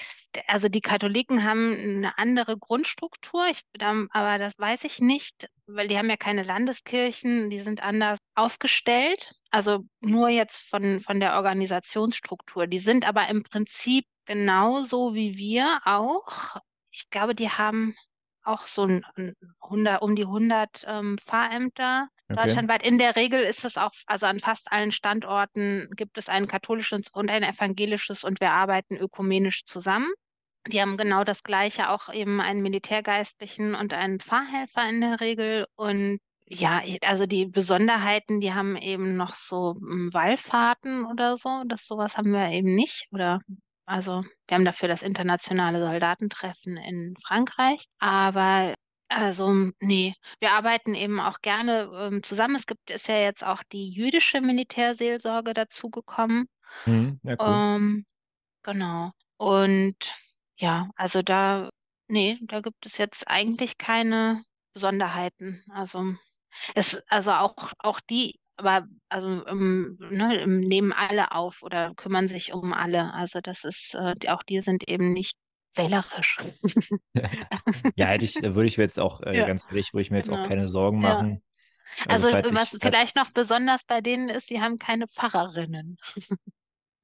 [0.45, 5.97] Also die Katholiken haben eine andere Grundstruktur, ich, aber das weiß ich nicht, weil die
[5.97, 9.31] haben ja keine Landeskirchen, die sind anders aufgestellt.
[9.51, 12.67] Also nur jetzt von, von der Organisationsstruktur.
[12.67, 16.57] Die sind aber im Prinzip genauso wie wir auch.
[16.91, 17.95] Ich glaube, die haben
[18.43, 22.37] auch so ein, ein 100, um die 100 ähm, Pfarrämter Okay.
[22.41, 22.83] deutschlandweit.
[22.83, 27.03] In der Regel ist es auch, also an fast allen Standorten gibt es ein katholisches
[27.11, 30.11] und ein evangelisches und wir arbeiten ökumenisch zusammen.
[30.67, 35.65] Die haben genau das Gleiche, auch eben einen Militärgeistlichen und einen Pfarrhelfer in der Regel.
[35.75, 41.63] Und ja, also die Besonderheiten, die haben eben noch so mm, Wallfahrten oder so.
[41.65, 43.07] Das sowas haben wir eben nicht.
[43.11, 43.41] Oder
[43.85, 47.85] also wir haben dafür das internationale Soldatentreffen in Frankreich.
[47.99, 48.73] Aber
[49.09, 52.55] also nee, wir arbeiten eben auch gerne ähm, zusammen.
[52.55, 56.49] Es gibt ist ja jetzt auch die jüdische Militärseelsorge dazugekommen.
[56.85, 57.19] Mhm.
[57.23, 57.47] Ja, cool.
[57.47, 58.05] Ähm,
[58.63, 59.11] genau.
[59.37, 60.13] Und
[60.57, 61.69] ja, also da,
[62.07, 64.43] nee, da gibt es jetzt eigentlich keine
[64.73, 65.63] Besonderheiten.
[65.71, 66.15] Also
[66.75, 72.27] es, also auch, auch die, aber also ähm, ne, ähm, nehmen alle auf oder kümmern
[72.27, 73.13] sich um alle.
[73.13, 75.37] Also das ist, äh, auch die sind eben nicht
[75.75, 76.39] wählerisch.
[77.95, 80.17] Ja, hätte ich, würde ich mir jetzt auch, äh, Ja, ganz ehrlich, würde ich mir
[80.17, 80.43] jetzt auch genau.
[80.43, 81.01] keine Sorgen Ja.
[81.01, 81.41] machen.
[82.07, 85.97] Also falls was ich, vielleicht noch besonders bei denen ist, die haben keine Pfarrerinnen.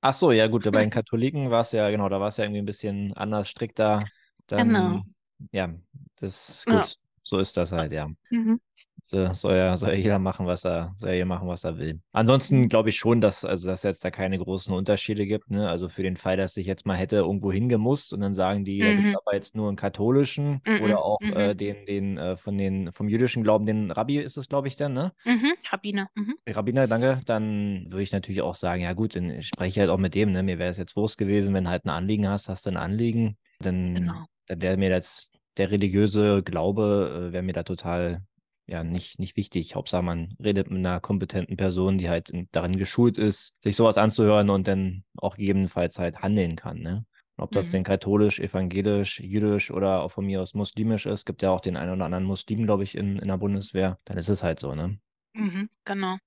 [0.04, 2.46] Ach so, ja gut, bei den Katholiken war es ja, genau, da war es ja
[2.46, 4.12] irgendwie ein bisschen anders, strikter.
[4.56, 5.04] Genau.
[5.04, 5.14] Dann,
[5.52, 5.74] ja,
[6.18, 6.90] das ist Ja.
[7.24, 8.10] So ist das halt, ja.
[8.30, 8.60] Mhm.
[9.06, 11.78] So, soll ja, soll ja jeder machen, was er, soll ja jeder machen, was er
[11.78, 12.00] will.
[12.14, 12.70] Ansonsten Mhm.
[12.70, 15.50] glaube ich schon, dass, also, dass jetzt da keine großen Unterschiede gibt.
[15.52, 15.70] Ne?
[15.70, 18.82] Also für den Fall, dass ich jetzt mal hätte irgendwo hingemusst und dann sagen die,
[18.84, 19.16] da gibt Mhm.
[19.16, 20.82] aber jetzt nur einen katholischen Mhm.
[20.82, 21.34] oder auch Mhm.
[21.34, 24.78] äh, den, den äh, von den, vom jüdischen Glauben, den Rabbi ist es, glaube ich,
[24.78, 25.12] dann, ne?
[25.26, 25.54] Mhm.
[25.70, 26.08] Rabbiner.
[26.16, 26.36] Mhm.
[26.48, 27.20] Rabbiner, danke.
[27.26, 30.32] Dann würde ich natürlich auch sagen, ja gut, dann spreche ich halt auch mit dem,
[30.32, 30.44] ne?
[30.44, 33.38] Mir wäre es jetzt Wurst gewesen, wenn halt ein Anliegen hast, hast du ein Anliegen.
[33.60, 34.26] Dann, Genau.
[34.48, 38.26] dann wäre mir das, der religiöse Glaube, äh, wäre mir da total,
[38.68, 39.76] ja, nicht, nicht wichtig.
[39.76, 43.98] Hauptsache, man redet mit einer kompetenten Person, die halt in, darin geschult ist, sich sowas
[43.98, 47.06] anzuhören und dann auch gegebenenfalls halt handeln kann, ne?
[47.38, 47.72] Ob das Mhm.
[47.72, 51.78] denn katholisch, evangelisch, jüdisch oder auch von mir aus muslimisch ist, gibt ja auch den
[51.78, 54.76] einen oder anderen Muslim, glaube ich, in, in der Bundeswehr, dann ist es halt so,
[54.76, 55.00] ne?
[55.36, 55.70] Mhm.
[55.86, 56.18] Genau.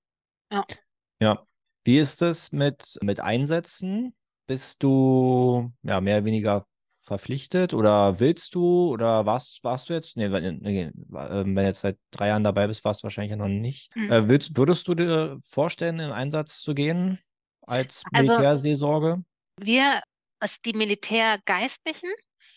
[1.21, 1.45] Ja.
[1.83, 4.13] Wie ist es mit, mit Einsätzen?
[4.45, 6.65] Bist du ja mehr oder weniger
[7.07, 10.17] verpflichtet oder willst du oder warst, warst du jetzt?
[10.17, 13.35] Nee, wenn, nee, äh, wenn du jetzt seit drei Jahren dabei bist, warst du wahrscheinlich
[13.37, 13.95] noch nicht.
[13.95, 14.11] Mhm.
[14.11, 17.19] Äh, willst, würdest du dir vorstellen, in Einsatz zu gehen
[17.61, 19.23] als Also- Militärseelsorge?
[19.59, 20.01] Wir,
[20.39, 22.09] also die Militärgeistlichen,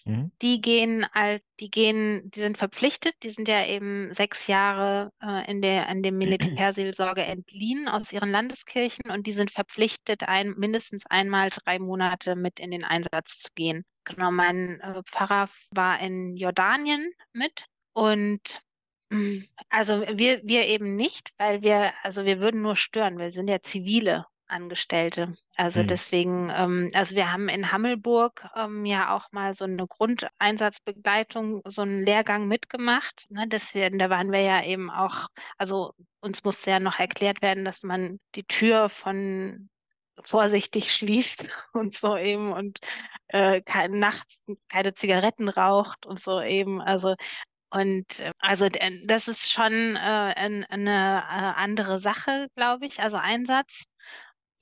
[0.07, 0.33] Mhm.
[0.41, 5.49] die gehen als, die gehen, die sind verpflichtet, die sind ja eben sechs Jahre äh,
[5.51, 11.05] in der, in der Militärseelsorge entliehen aus ihren Landeskirchen und die sind verpflichtet, ein, mindestens
[11.07, 13.85] einmal drei Monate mit in den Einsatz zu gehen.
[14.05, 18.63] Genau, mein äh, Pfarrer war in Jordanien mit und
[19.11, 23.49] mh, also wir, wir eben nicht, weil wir, also wir würden nur stören, wir sind
[23.49, 24.27] ja Zivile.
[24.51, 25.37] Angestellte.
[25.57, 25.87] Also Hm.
[25.87, 31.83] deswegen, ähm, also wir haben in Hammelburg ähm, ja auch mal so eine Grundeinsatzbegleitung, so
[31.83, 33.27] einen Lehrgang mitgemacht.
[33.31, 33.45] Ne?
[33.47, 37.83] Deswegen, da waren wir ja eben auch, also uns musste ja noch erklärt werden, dass
[37.83, 39.69] man die Tür von
[40.25, 42.79] vorsichtig schließt und so eben und
[43.29, 46.81] äh, kein, nachts keine Zigaretten raucht und so eben.
[46.81, 47.15] Also
[47.71, 50.91] und äh, also d- das ist schon äh, ein, eine
[51.29, 53.85] äh, andere Sache, glaube ich, also Einsatz.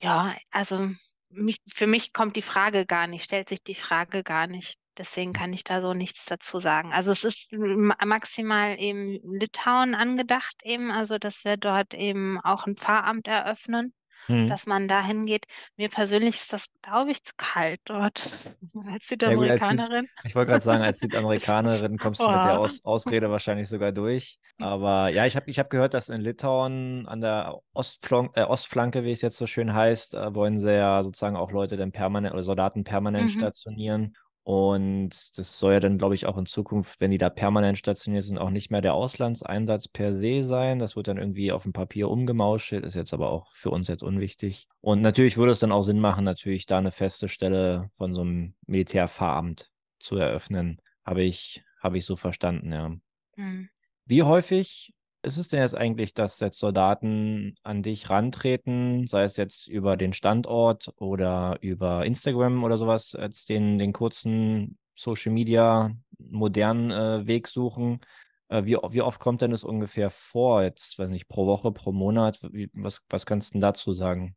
[0.01, 0.89] Ja, also
[1.29, 4.77] mich, für mich kommt die Frage gar nicht, stellt sich die Frage gar nicht.
[4.97, 6.91] Deswegen kann ich da so nichts dazu sagen.
[6.91, 12.65] Also es ist ma- maximal eben Litauen angedacht eben, also dass wir dort eben auch
[12.67, 13.93] ein Pfarramt eröffnen,
[14.29, 14.45] Hm.
[14.45, 15.45] dass man da hingeht.
[15.77, 18.33] Mir persönlich ist das, glaube ich, zu kalt dort
[18.87, 20.07] als Ja gut, als Südamerikanerin.
[20.23, 22.59] ich wollte gerade sagen, als Südamerikanerin kommst du mit der Boah.
[22.59, 24.39] Aus Ausrede wahrscheinlich sogar durch.
[24.59, 29.03] Aber ja, ich habe ich hab gehört, dass in Litauen an der Ostflank äh, Ostflanke,
[29.03, 32.33] wie es jetzt so schön heißt, äh, wollen sie ja sozusagen auch Leute dann permanent
[32.33, 33.31] oder Soldaten permanent Mhm.
[33.31, 34.15] stationieren.
[34.49, 38.23] Und das soll ja dann, glaube ich, auch in Zukunft, wenn die da permanent stationiert
[38.23, 40.79] sind, auch nicht mehr der Auslandseinsatz per se sein.
[40.79, 44.01] Das wird dann irgendwie auf dem Papier umgemauschelt, ist jetzt aber auch für uns jetzt
[44.01, 44.67] unwichtig.
[44.81, 48.21] Und natürlich würde es dann auch Sinn machen, natürlich da eine feste Stelle von so
[48.21, 50.81] einem Militärpfarramt zu eröffnen.
[51.05, 52.95] Habe ich, habe ich so verstanden, ja.
[53.35, 53.69] Mhm.
[54.05, 59.37] Wie häufig ist es denn jetzt eigentlich, dass jetzt Soldaten an dich rantreten, sei es
[59.37, 65.91] jetzt über den Standort oder über Instagram oder sowas, als den, den kurzen Social Media
[66.17, 67.99] modernen äh, Weg suchen?
[68.47, 70.63] Äh, wie, wie oft kommt denn das ungefähr vor?
[70.63, 72.39] Jetzt, weiß nicht, pro Woche, pro Monat?
[72.51, 74.35] Wie, was, was kannst du denn dazu sagen?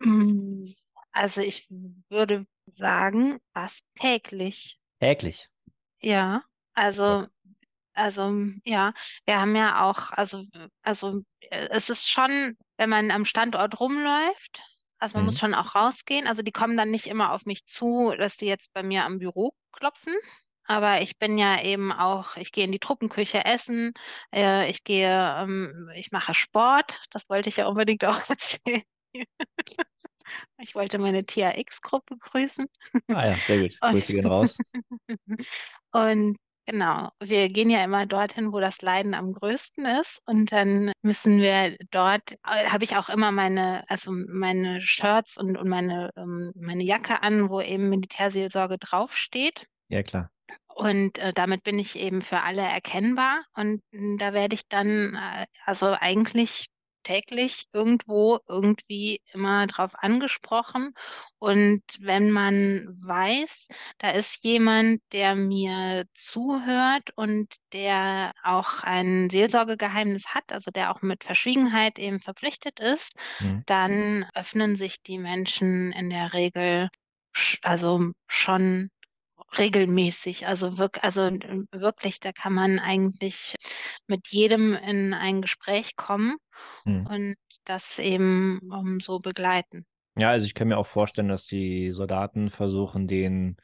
[0.00, 0.66] Mm,
[1.12, 1.68] Also ich
[2.08, 2.46] würde
[2.76, 4.78] sagen, fast täglich.
[5.00, 5.48] Täglich.
[6.00, 6.42] Ja,
[6.74, 7.26] also,
[7.94, 8.32] also
[8.64, 8.92] ja,
[9.26, 10.44] wir haben ja auch, also,
[10.82, 14.62] also äh, es ist schon, wenn man am Standort rumläuft,
[14.98, 15.38] also man muss Mhm.
[15.38, 16.26] schon auch rausgehen.
[16.26, 19.18] Also die kommen dann nicht immer auf mich zu, dass die jetzt bei mir am
[19.18, 20.14] Büro klopfen.
[20.64, 23.92] Aber ich bin ja eben auch, ich gehe in die Truppenküche essen,
[24.32, 28.82] äh, ich gehe, ähm, ich mache Sport, das wollte ich ja unbedingt auch erzählen.
[30.58, 32.66] Ich wollte meine THX-Gruppe grüßen.
[33.12, 33.80] Ah ja, sehr gut.
[33.86, 34.62] Grüße gehen raus.
[35.92, 40.20] und genau, wir gehen ja immer dorthin, wo das Leiden am größten ist.
[40.26, 45.56] Und dann müssen wir dort, äh, habe ich auch immer meine, also meine Shirts und,
[45.56, 49.66] und meine, ähm, meine Jacke an, wo eben Militärseelsorge draufsteht.
[49.88, 50.30] Ja, klar.
[50.74, 53.42] Und äh, damit bin ich eben für alle erkennbar.
[53.54, 56.66] Und mh, da werde ich dann, äh, also eigentlich
[57.02, 60.94] täglich irgendwo irgendwie immer drauf angesprochen.
[61.38, 63.66] Und wenn man weiß,
[63.98, 71.02] da ist jemand, der mir zuhört und der auch ein Seelsorgegeheimnis hat, also der auch
[71.02, 73.62] mit Verschwiegenheit eben verpflichtet ist, Mhm.
[73.66, 76.88] dann öffnen sich die Menschen in der Regel
[77.62, 78.90] also schon
[79.58, 80.46] regelmäßig.
[80.46, 81.22] Also, wirk also
[81.72, 83.54] wirklich, da kann man eigentlich
[84.08, 86.36] mit jedem in ein Gespräch kommen
[86.86, 87.08] Mhm.
[87.08, 89.86] und das eben um, so begleiten.
[90.16, 93.56] Ja, also ich kann mir auch vorstellen, dass die Soldaten versuchen, den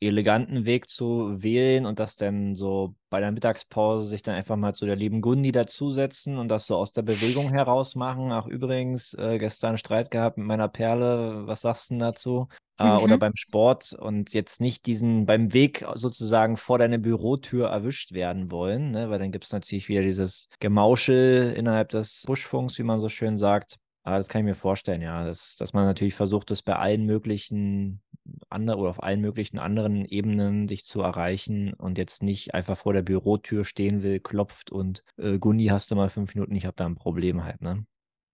[0.00, 4.74] eleganten Weg zu wählen und das dann so bei der Mittagspause sich dann einfach mal
[4.74, 8.30] zu der lieben Gundi dazusetzen und das so aus der Bewegung heraus machen.
[8.32, 12.48] Ach, übrigens, äh, gestern Streit gehabt mit meiner Perle, was sagst du denn dazu?
[12.78, 13.18] Äh, oder Mhm.
[13.18, 18.90] beim Sport und jetzt nicht diesen beim Weg sozusagen vor deine Bürotür erwischt werden wollen,
[18.90, 19.08] ne?
[19.10, 23.38] Weil dann gibt es natürlich wieder dieses Gemauschel innerhalb des Buschfunks, wie man so schön
[23.38, 23.76] sagt.
[24.06, 27.06] Aber das kann ich mir vorstellen, ja, dass, dass man natürlich versucht, das bei allen
[27.06, 28.02] möglichen
[28.50, 32.92] anderen oder auf allen möglichen anderen Ebenen sich zu erreichen und jetzt nicht einfach vor
[32.92, 36.76] der Bürotür stehen will, klopft und äh, Gundi, hast du mal fünf Minuten, ich habe
[36.76, 37.84] da ein Problem halt, ne?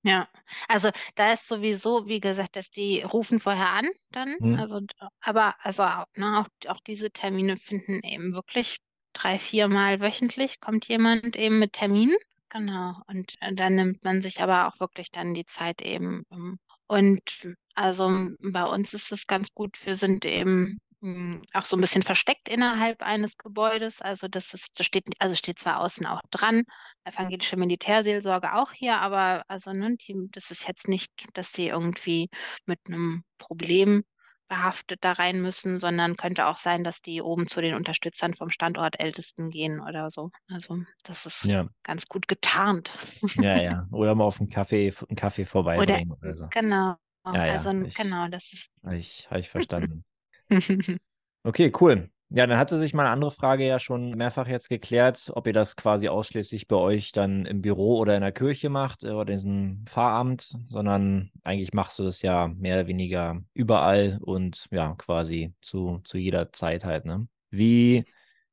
[0.04, 0.28] Ja,
[0.68, 4.56] also da ist sowieso, wie gesagt, dass die rufen vorher an dann, Hm?
[4.56, 4.80] also
[5.20, 8.78] aber also auch, ne, auch, auch diese Termine finden eben wirklich
[9.12, 12.16] drei, viermal wöchentlich kommt jemand eben mit Terminen.
[12.52, 12.94] Genau.
[13.06, 16.24] Und äh, dann nimmt man sich aber auch wirklich dann die Zeit eben.
[16.30, 17.22] ähm, Und
[17.74, 21.80] also m, bei uns ist es ganz gut, wir sind eben mh, auch so ein
[21.80, 24.02] bisschen versteckt innerhalb eines Gebäudes.
[24.02, 26.64] Also das ist, das steht, also steht zwar außen auch dran,
[27.04, 29.96] evangelische Militärseelsorge auch hier, aber also ne,
[30.32, 32.28] das ist jetzt nicht, dass sie irgendwie
[32.66, 34.04] mit einem Problem
[34.52, 38.50] behaftet da rein müssen, sondern könnte auch sein, dass die oben zu den Unterstützern vom
[38.50, 40.30] Standort Ältesten gehen oder so.
[40.48, 42.92] Also das ist Ja, ganz gut getarnt.
[43.36, 43.88] ja, ja.
[43.92, 46.48] Oder mal auf einen Kaffee, einen Kaffee Oder vorbeibringen oder so.
[46.50, 46.96] genau,
[47.32, 48.70] Ja, also ja, ich, genau, das ist.
[48.92, 50.04] ich, habe ich verstanden.
[51.44, 52.10] Okay, cool.
[52.34, 55.76] Ja, dann hatte sich meine andere Frage ja schon mehrfach jetzt geklärt, ob ihr das
[55.76, 59.36] quasi ausschließlich bei euch dann im Büro oder in der Kirche macht äh, oder in
[59.38, 65.52] diesem Pfarramt, sondern eigentlich machst du das ja mehr oder weniger überall und ja, quasi
[65.60, 67.28] zu, zu jeder Zeit halt, ne?
[67.50, 68.06] Wie,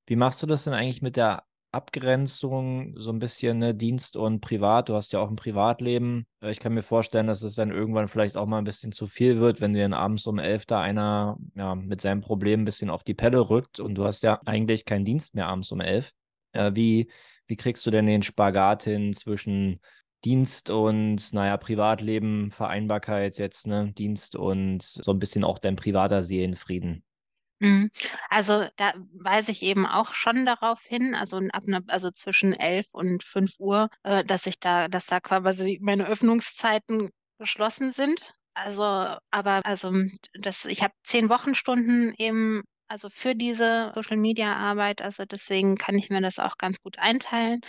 [0.08, 4.41] wie machst du das denn eigentlich mit der Abgrenzung, so ein bisschen ne, Dienst und
[4.41, 4.89] Privat.
[4.89, 6.26] Du hast ja auch ein Privatleben.
[6.41, 9.07] Äh, ich kann mir vorstellen, dass es dann irgendwann vielleicht auch mal ein bisschen zu
[9.07, 12.65] viel wird, wenn dir dann abends um elf da einer ja, mit seinem Problem ein
[12.65, 15.80] bisschen auf die Pelle rückt und du hast ja eigentlich keinen Dienst mehr abends um
[15.82, 16.11] elf.
[16.53, 17.11] Äh, wie,
[17.47, 19.80] wie kriegst du denn den Spagat hin zwischen
[20.26, 26.24] Dienst und, naja, Privatleben, Vereinbarkeit jetzt, ne, Dienst und so ein bisschen auch dein privater
[26.24, 27.03] Seelenfrieden?
[27.62, 27.91] Mhm.
[28.30, 32.88] Also da weise ich eben auch schon darauf hin, also ab ne, also zwischen 11
[32.93, 38.34] und 5 Uhr, äh, dass ich da, dass da quasi meine Öffnungszeiten geschlossen sind.
[38.53, 38.82] Also,
[39.32, 39.91] aber also
[40.34, 45.96] das, ich habe zehn Wochenstunden eben also für diese Social Media Arbeit, also deswegen kann
[45.96, 47.62] ich mir das auch ganz gut einteilen.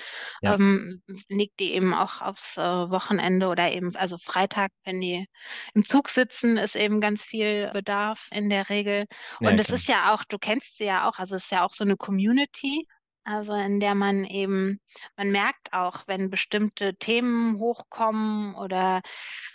[0.42, 0.54] Ja.
[0.54, 5.26] Ähm, liegt die eben auch aufs äh, Wochenende oder eben, also Freitag, wenn die
[5.74, 9.04] im Zug sitzen, ist eben ganz viel Bedarf in der Regel.
[9.40, 11.64] Ja, Und es ist ja auch, du kennst sie ja auch, also es ist ja
[11.64, 12.86] auch so eine Community.
[13.24, 14.80] Also in der man eben,
[15.16, 19.02] man merkt auch, wenn bestimmte Themen hochkommen oder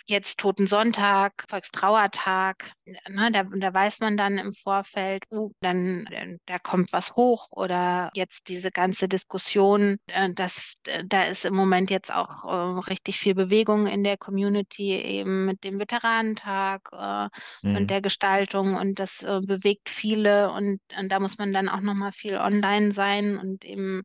[0.06, 6.06] jetzt Toten Sonntag, Volkstrauertag, ne, da, da weiß man dann im Vorfeld, uh, dann
[6.46, 11.54] da kommt was hoch oder jetzt diese ganze Diskussion, äh, das, äh, da ist im
[11.54, 17.28] Moment jetzt auch äh, richtig viel Bewegung in der Community eben mit dem Veteranentag äh,
[17.62, 17.76] Mhm.
[17.76, 21.80] und der Gestaltung und das äh, bewegt viele und, und da muss man dann auch
[21.80, 24.02] nochmal viel online sein und eben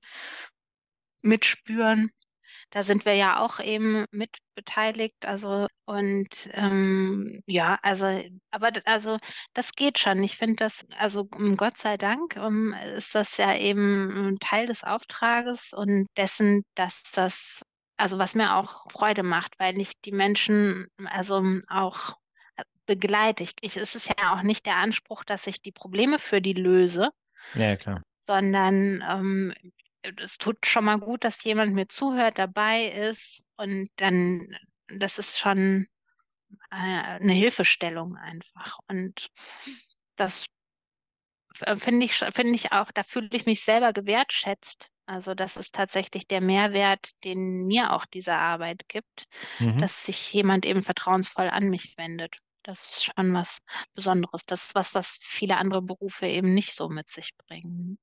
[1.21, 2.11] mitspüren.
[2.71, 5.25] Da sind wir ja auch eben mit beteiligt.
[5.25, 9.17] Also und ähm, ja, also, aber also
[9.53, 10.23] das geht schon.
[10.23, 14.83] Ich finde das, also Gott sei Dank um, ist das ja eben ein Teil des
[14.83, 17.61] Auftrages und dessen, dass das,
[17.97, 22.15] also was mir auch Freude macht, weil ich die Menschen also auch
[22.85, 23.43] begleite.
[23.43, 26.53] Ich, ich, es ist ja auch nicht der Anspruch, dass ich die Probleme für die
[26.53, 27.09] löse,
[27.53, 28.01] Ja, klar.
[28.25, 29.53] Sondern ähm,
[30.17, 34.55] es tut schon mal gut, dass jemand mir zuhört, dabei ist und dann,
[34.87, 35.87] das ist schon
[36.71, 38.79] äh, eine Hilfestellung einfach.
[38.87, 39.29] Und
[40.15, 40.47] das
[41.61, 44.89] äh, finde ich, finde ich auch, da fühle ich mich selber gewertschätzt.
[45.05, 49.27] Also das ist tatsächlich der Mehrwert, den mir auch diese Arbeit gibt,
[49.59, 49.77] Mhm.
[49.79, 52.37] dass sich jemand eben vertrauensvoll an mich wendet.
[52.63, 53.57] Das ist schon was
[53.95, 54.45] Besonderes.
[54.45, 57.97] Das ist was, was viele andere Berufe eben nicht so mit sich bringen.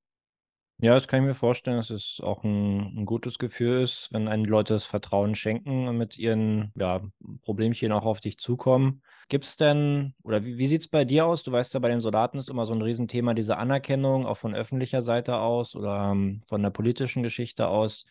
[0.81, 4.29] Ja, das kann ich mir vorstellen, dass es auch ein, ein gutes Gefühl ist, wenn
[4.29, 7.01] einen Leute das Vertrauen schenken und mit ihren ja,
[7.43, 9.03] Problemchen auch auf dich zukommen.
[9.29, 11.43] Gibt es denn, oder wie, wie sieht es bei dir aus?
[11.43, 14.55] Du weißt ja, bei den Soldaten ist immer so ein Riesenthema diese Anerkennung, auch von
[14.55, 18.07] öffentlicher Seite aus oder ähm, von der politischen Geschichte aus.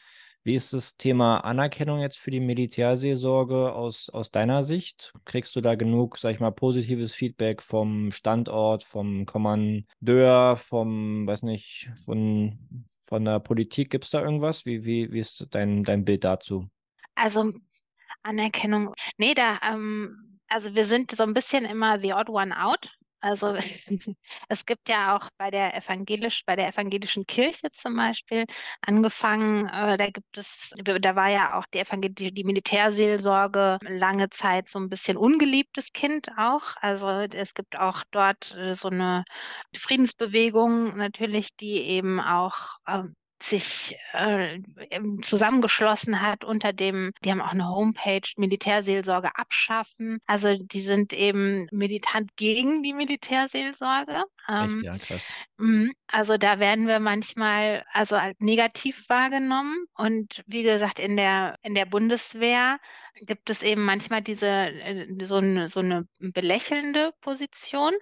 [0.48, 5.12] Wie ist das Thema Anerkennung jetzt für die Militärseelsorge aus, aus deiner Sicht?
[5.26, 11.41] Kriegst du da genug, sag ich mal, positives Feedback vom Standort, vom Kommandeur, vom, weiß
[11.41, 12.58] nicht, von,
[13.02, 13.89] von der Politik?
[13.89, 14.66] Gibt es da irgendwas?
[14.66, 16.70] Wie, wie, wie ist dein, dein Bild dazu?
[17.16, 17.52] Also
[18.24, 22.97] Anerkennung, nee, da, ähm, also wir sind so ein bisschen immer the odd one out.
[23.20, 23.55] Also
[24.49, 28.45] es gibt ja auch bei der evangelisch, bei der evangelischen Kirche zum Beispiel
[28.82, 34.70] angefangen, äh, da gibt es, da war ja auch die evangelische, die Militärseelsorge lange Zeit
[34.70, 36.76] so ein bisschen ungeliebtes Kind auch.
[36.80, 39.24] Also es gibt auch dort äh, so eine
[39.76, 44.59] Friedensbewegung natürlich, die eben auch ähm, sich äh,
[45.21, 50.19] zusammengeschlossen hat unter dem, die haben auch eine Homepage, Militärseelsorge abschaffen.
[50.25, 54.23] Also die sind eben militant gegen die Militärseelsorge.
[54.59, 55.33] Echt, Ähm, ja, krass.
[55.57, 55.91] mhm.
[56.07, 59.85] also da werden wir manchmal also als negativ wahrgenommen.
[59.95, 62.79] Und wie gesagt, in der, in der Bundeswehr
[63.21, 67.93] gibt es eben manchmal diese äh, so eine, so eine belächelnde Position.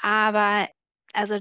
[0.00, 0.68] Aber
[1.12, 1.38] also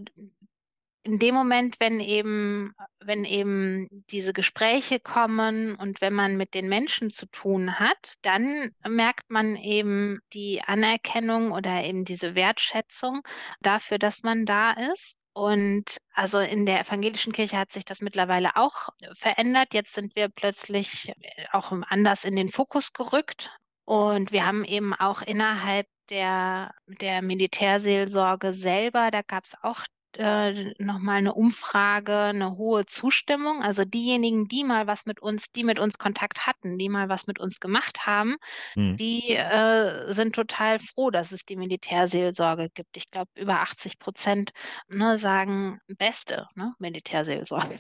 [1.06, 6.68] in dem Moment, wenn eben, wenn eben diese Gespräche kommen und wenn man mit den
[6.68, 13.22] Menschen zu tun hat, dann merkt man eben die Anerkennung oder eben diese Wertschätzung
[13.62, 15.14] dafür, dass man da ist.
[15.34, 19.76] Und also in der evangelischen Kirche hat sich das mittlerweile auch verändert.
[19.76, 21.14] Jetzt sind wir plötzlich
[21.52, 23.52] auch anders in den Fokus gerückt.
[23.84, 29.84] Und wir haben eben auch innerhalb der, der Militärseelsorge selber, da gab es auch
[30.18, 33.62] äh, nochmal eine Umfrage, eine hohe Zustimmung.
[33.62, 37.28] Also diejenigen, die mal was mit uns, die mit uns Kontakt hatten, die mal was
[37.28, 38.38] mit uns gemacht haben,
[38.76, 38.98] Hm.
[38.98, 42.98] die äh, sind total froh, dass es die Militärseelsorge gibt.
[42.98, 44.52] Ich glaube, über 80 Prozent
[44.88, 47.80] ne, sagen beste ne, Militärseelsorge.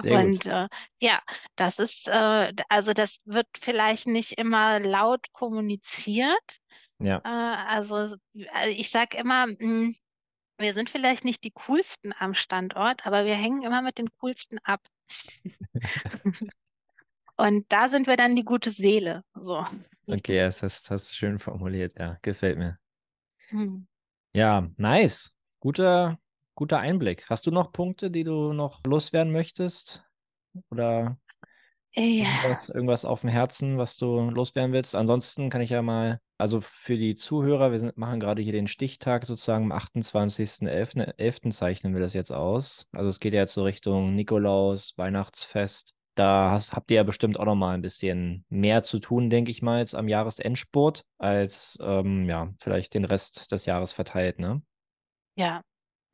[0.00, 0.18] Sehr.
[0.18, 0.68] Und äh,
[0.98, 1.20] ja,
[1.56, 6.58] das ist, äh, also das wird vielleicht nicht immer laut kommuniziert.
[6.98, 7.20] Ja.
[7.24, 7.28] Äh,
[7.68, 9.92] also äh, ich sage immer, mh,
[10.62, 14.58] wir sind vielleicht nicht die coolsten am Standort, aber wir hängen immer mit den coolsten
[14.64, 14.80] ab.
[17.36, 19.24] Und da sind wir dann die gute Seele.
[19.34, 19.66] So.
[20.06, 22.18] Okay, das hast, du schön formuliert, ja.
[22.22, 22.78] Gefällt mir.
[23.48, 23.86] Hm.
[24.32, 25.34] Ja, nice.
[25.60, 26.18] Guter,
[26.54, 27.28] guter Einblick.
[27.28, 30.04] Hast du noch Punkte, die du noch loswerden möchtest?
[30.70, 31.18] Oder
[31.94, 34.94] Ja, irgendwas, irgendwas auf dem Herzen, was du loswerden willst?
[34.94, 38.66] Ansonsten kann ich ja mal, also für die Zuhörer, wir sind, machen gerade hier den
[38.66, 41.14] Stichtag sozusagen am 28.11.
[41.18, 41.50] 11.
[41.50, 42.86] zeichnen wir das jetzt aus.
[42.92, 45.94] Also es geht ja jetzt so Richtung Nikolaus, Weihnachtsfest.
[46.14, 49.50] Da hast, habt ihr ja bestimmt auch noch mal ein bisschen mehr zu tun, denke
[49.50, 54.62] ich mal, jetzt am Jahresendspurt, als ähm, ja, vielleicht den Rest des Jahres verteilt, ne?
[55.36, 55.62] ja.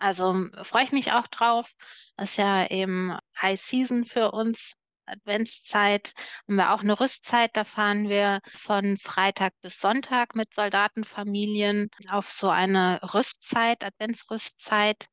[0.00, 1.72] Also m, freue ich mich auch drauf.
[2.16, 4.74] Das ist ja eben High Season für uns.
[5.08, 6.12] Adventszeit
[6.46, 7.50] haben wir auch eine Rüstzeit.
[7.54, 15.08] Da fahren wir von Freitag bis Sonntag mit Soldatenfamilien auf so eine Rüstzeit, Adventsrüstzeit.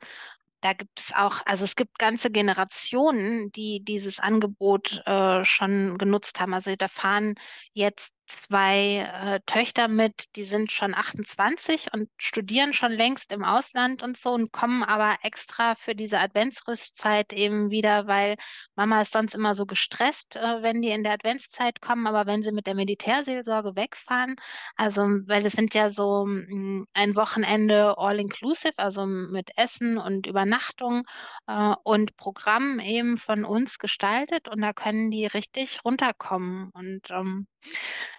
[0.61, 6.39] Da gibt es auch, also es gibt ganze Generationen, die dieses Angebot äh, schon genutzt
[6.39, 6.55] haben.
[6.55, 7.35] Also da fahren
[7.75, 14.01] jetzt zwei äh, Töchter mit, die sind schon 28 und studieren schon längst im Ausland
[14.01, 18.35] und so und kommen aber extra für diese Adventsrüstzeit eben wieder, weil
[18.75, 22.43] Mama ist sonst immer so gestresst, äh, wenn die in der Adventszeit kommen, aber wenn
[22.43, 24.35] sie mit der Militärseelsorge wegfahren,
[24.75, 31.03] also weil es sind ja so mh, ein Wochenende all-inclusive, also mit Essen und Übernachtung
[31.47, 37.47] äh, und Programm eben von uns gestaltet und da können die richtig runterkommen und ähm,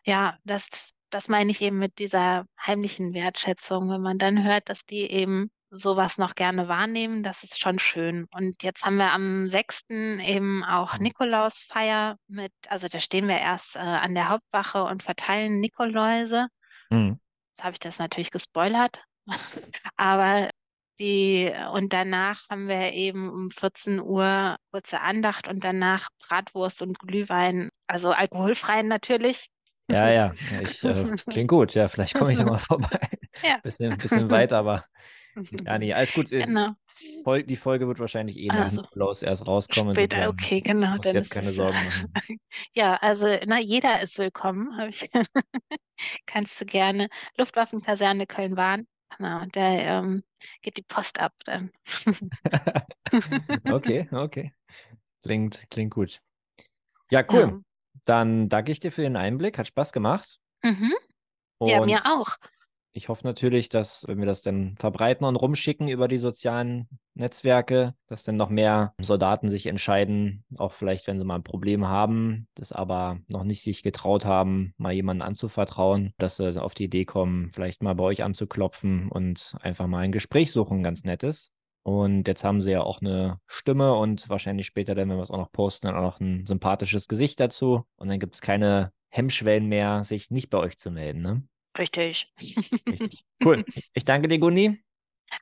[0.05, 0.69] ja, das,
[1.11, 5.51] das meine ich eben mit dieser heimlichen Wertschätzung, wenn man dann hört, dass die eben
[5.71, 8.27] sowas noch gerne wahrnehmen, das ist schon schön.
[8.33, 10.21] Und jetzt haben wir am 6.
[10.23, 15.61] eben auch Nikolausfeier mit, also da stehen wir erst äh, an der Hauptwache und verteilen
[15.61, 16.49] Nikoläuse.
[16.91, 17.19] Mhm.
[17.57, 19.03] Jetzt habe ich das natürlich gespoilert.
[19.97, 20.51] Aber
[20.99, 26.99] die, und danach haben wir eben um 14 Uhr kurze Andacht und danach Bratwurst und
[26.99, 29.49] Glühwein, also alkoholfrei natürlich.
[29.91, 31.75] Ja, ja, ich, äh, klingt gut.
[31.75, 32.99] Ja, vielleicht komme ich da mal vorbei.
[33.43, 33.59] Ja.
[33.63, 34.85] Bisschen, bisschen weit, aber
[35.65, 36.33] ja, nee, alles gut.
[36.33, 36.71] Äh, Genau.
[37.47, 39.93] Die Folge wird wahrscheinlich eh nach Also, erst rauskommen.
[39.93, 40.91] Später, insofern okay, genau.
[40.93, 42.41] musst Dann jetzt keine Sorgen machen.
[42.75, 44.91] ja, also, na, jeder ist willkommen.
[46.25, 47.09] Kannst du gerne.
[47.37, 48.87] Luftwaffenkaserne Köln-Bahn.
[49.19, 50.23] Genau, da ähm,
[50.63, 51.71] geht die Post ab dann.
[53.65, 54.53] Okay, okay.
[55.23, 56.21] Klingt, klingt gut.
[57.11, 57.41] Ja, cool.
[57.41, 57.61] Ja.
[58.05, 59.59] Dann danke ich dir für den Einblick.
[59.59, 60.39] Hat Spaß gemacht.
[60.63, 60.95] Mhm.
[61.61, 62.37] Ja, mir auch.
[62.97, 67.95] Ich hoffe natürlich, dass, wenn wir das dann verbreiten und rumschicken über die sozialen Netzwerke,
[68.07, 72.49] dass dann noch mehr Soldaten sich entscheiden, auch vielleicht, wenn sie mal ein Problem haben,
[72.55, 77.05] das aber noch nicht sich getraut haben, mal jemanden anzuvertrauen, dass sie auf die Idee
[77.05, 81.53] kommen, vielleicht mal bei euch anzuklopfen und einfach mal ein Gespräch suchen, ganz nettes.
[81.83, 85.31] Und jetzt haben sie ja auch eine Stimme und wahrscheinlich später, dann, wenn wir es
[85.31, 87.85] auch noch posten, dann auch noch ein sympathisches Gesicht dazu.
[87.97, 91.23] Und dann gibt es keine Hemmschwellen mehr, sich nicht bei euch zu melden.
[91.23, 91.43] Ne?
[91.79, 92.33] Richtig.
[92.89, 93.25] Richtig.
[93.45, 93.65] Cool.
[93.93, 94.83] Ich danke dir, Gundi.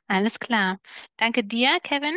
[0.07, 0.79] Alles klar.
[1.17, 2.15] Danke dir, Kevin.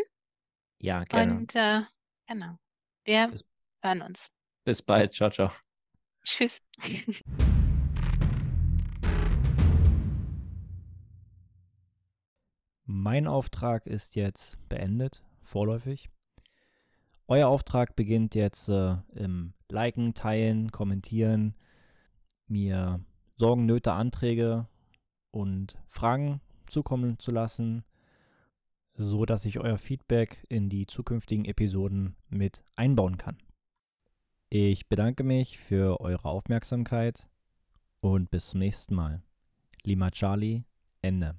[0.81, 1.37] Ja, gerne.
[1.37, 1.83] Und äh,
[2.27, 2.59] genau.
[3.05, 3.45] Wir Bis-
[3.83, 4.27] hören uns.
[4.65, 5.15] Bis bald.
[5.15, 5.51] Ciao, ciao.
[6.25, 6.61] Tschüss.
[12.85, 16.09] Mein Auftrag ist jetzt beendet, vorläufig.
[17.27, 21.55] Euer Auftrag beginnt jetzt äh, im Liken, Teilen, Kommentieren,
[22.47, 23.05] mir
[23.39, 24.67] Sorgen, Nöte, Anträge
[25.31, 27.85] und Fragen zukommen zu lassen,
[28.95, 33.39] so dass ich euer Feedback in die zukünftigen Episoden mit einbauen kann.
[34.51, 37.29] Ich bedanke mich für eure Aufmerksamkeit
[38.01, 39.23] und bis zum nächsten Mal.
[39.85, 40.65] Lima Charlie,
[41.01, 41.37] Ende.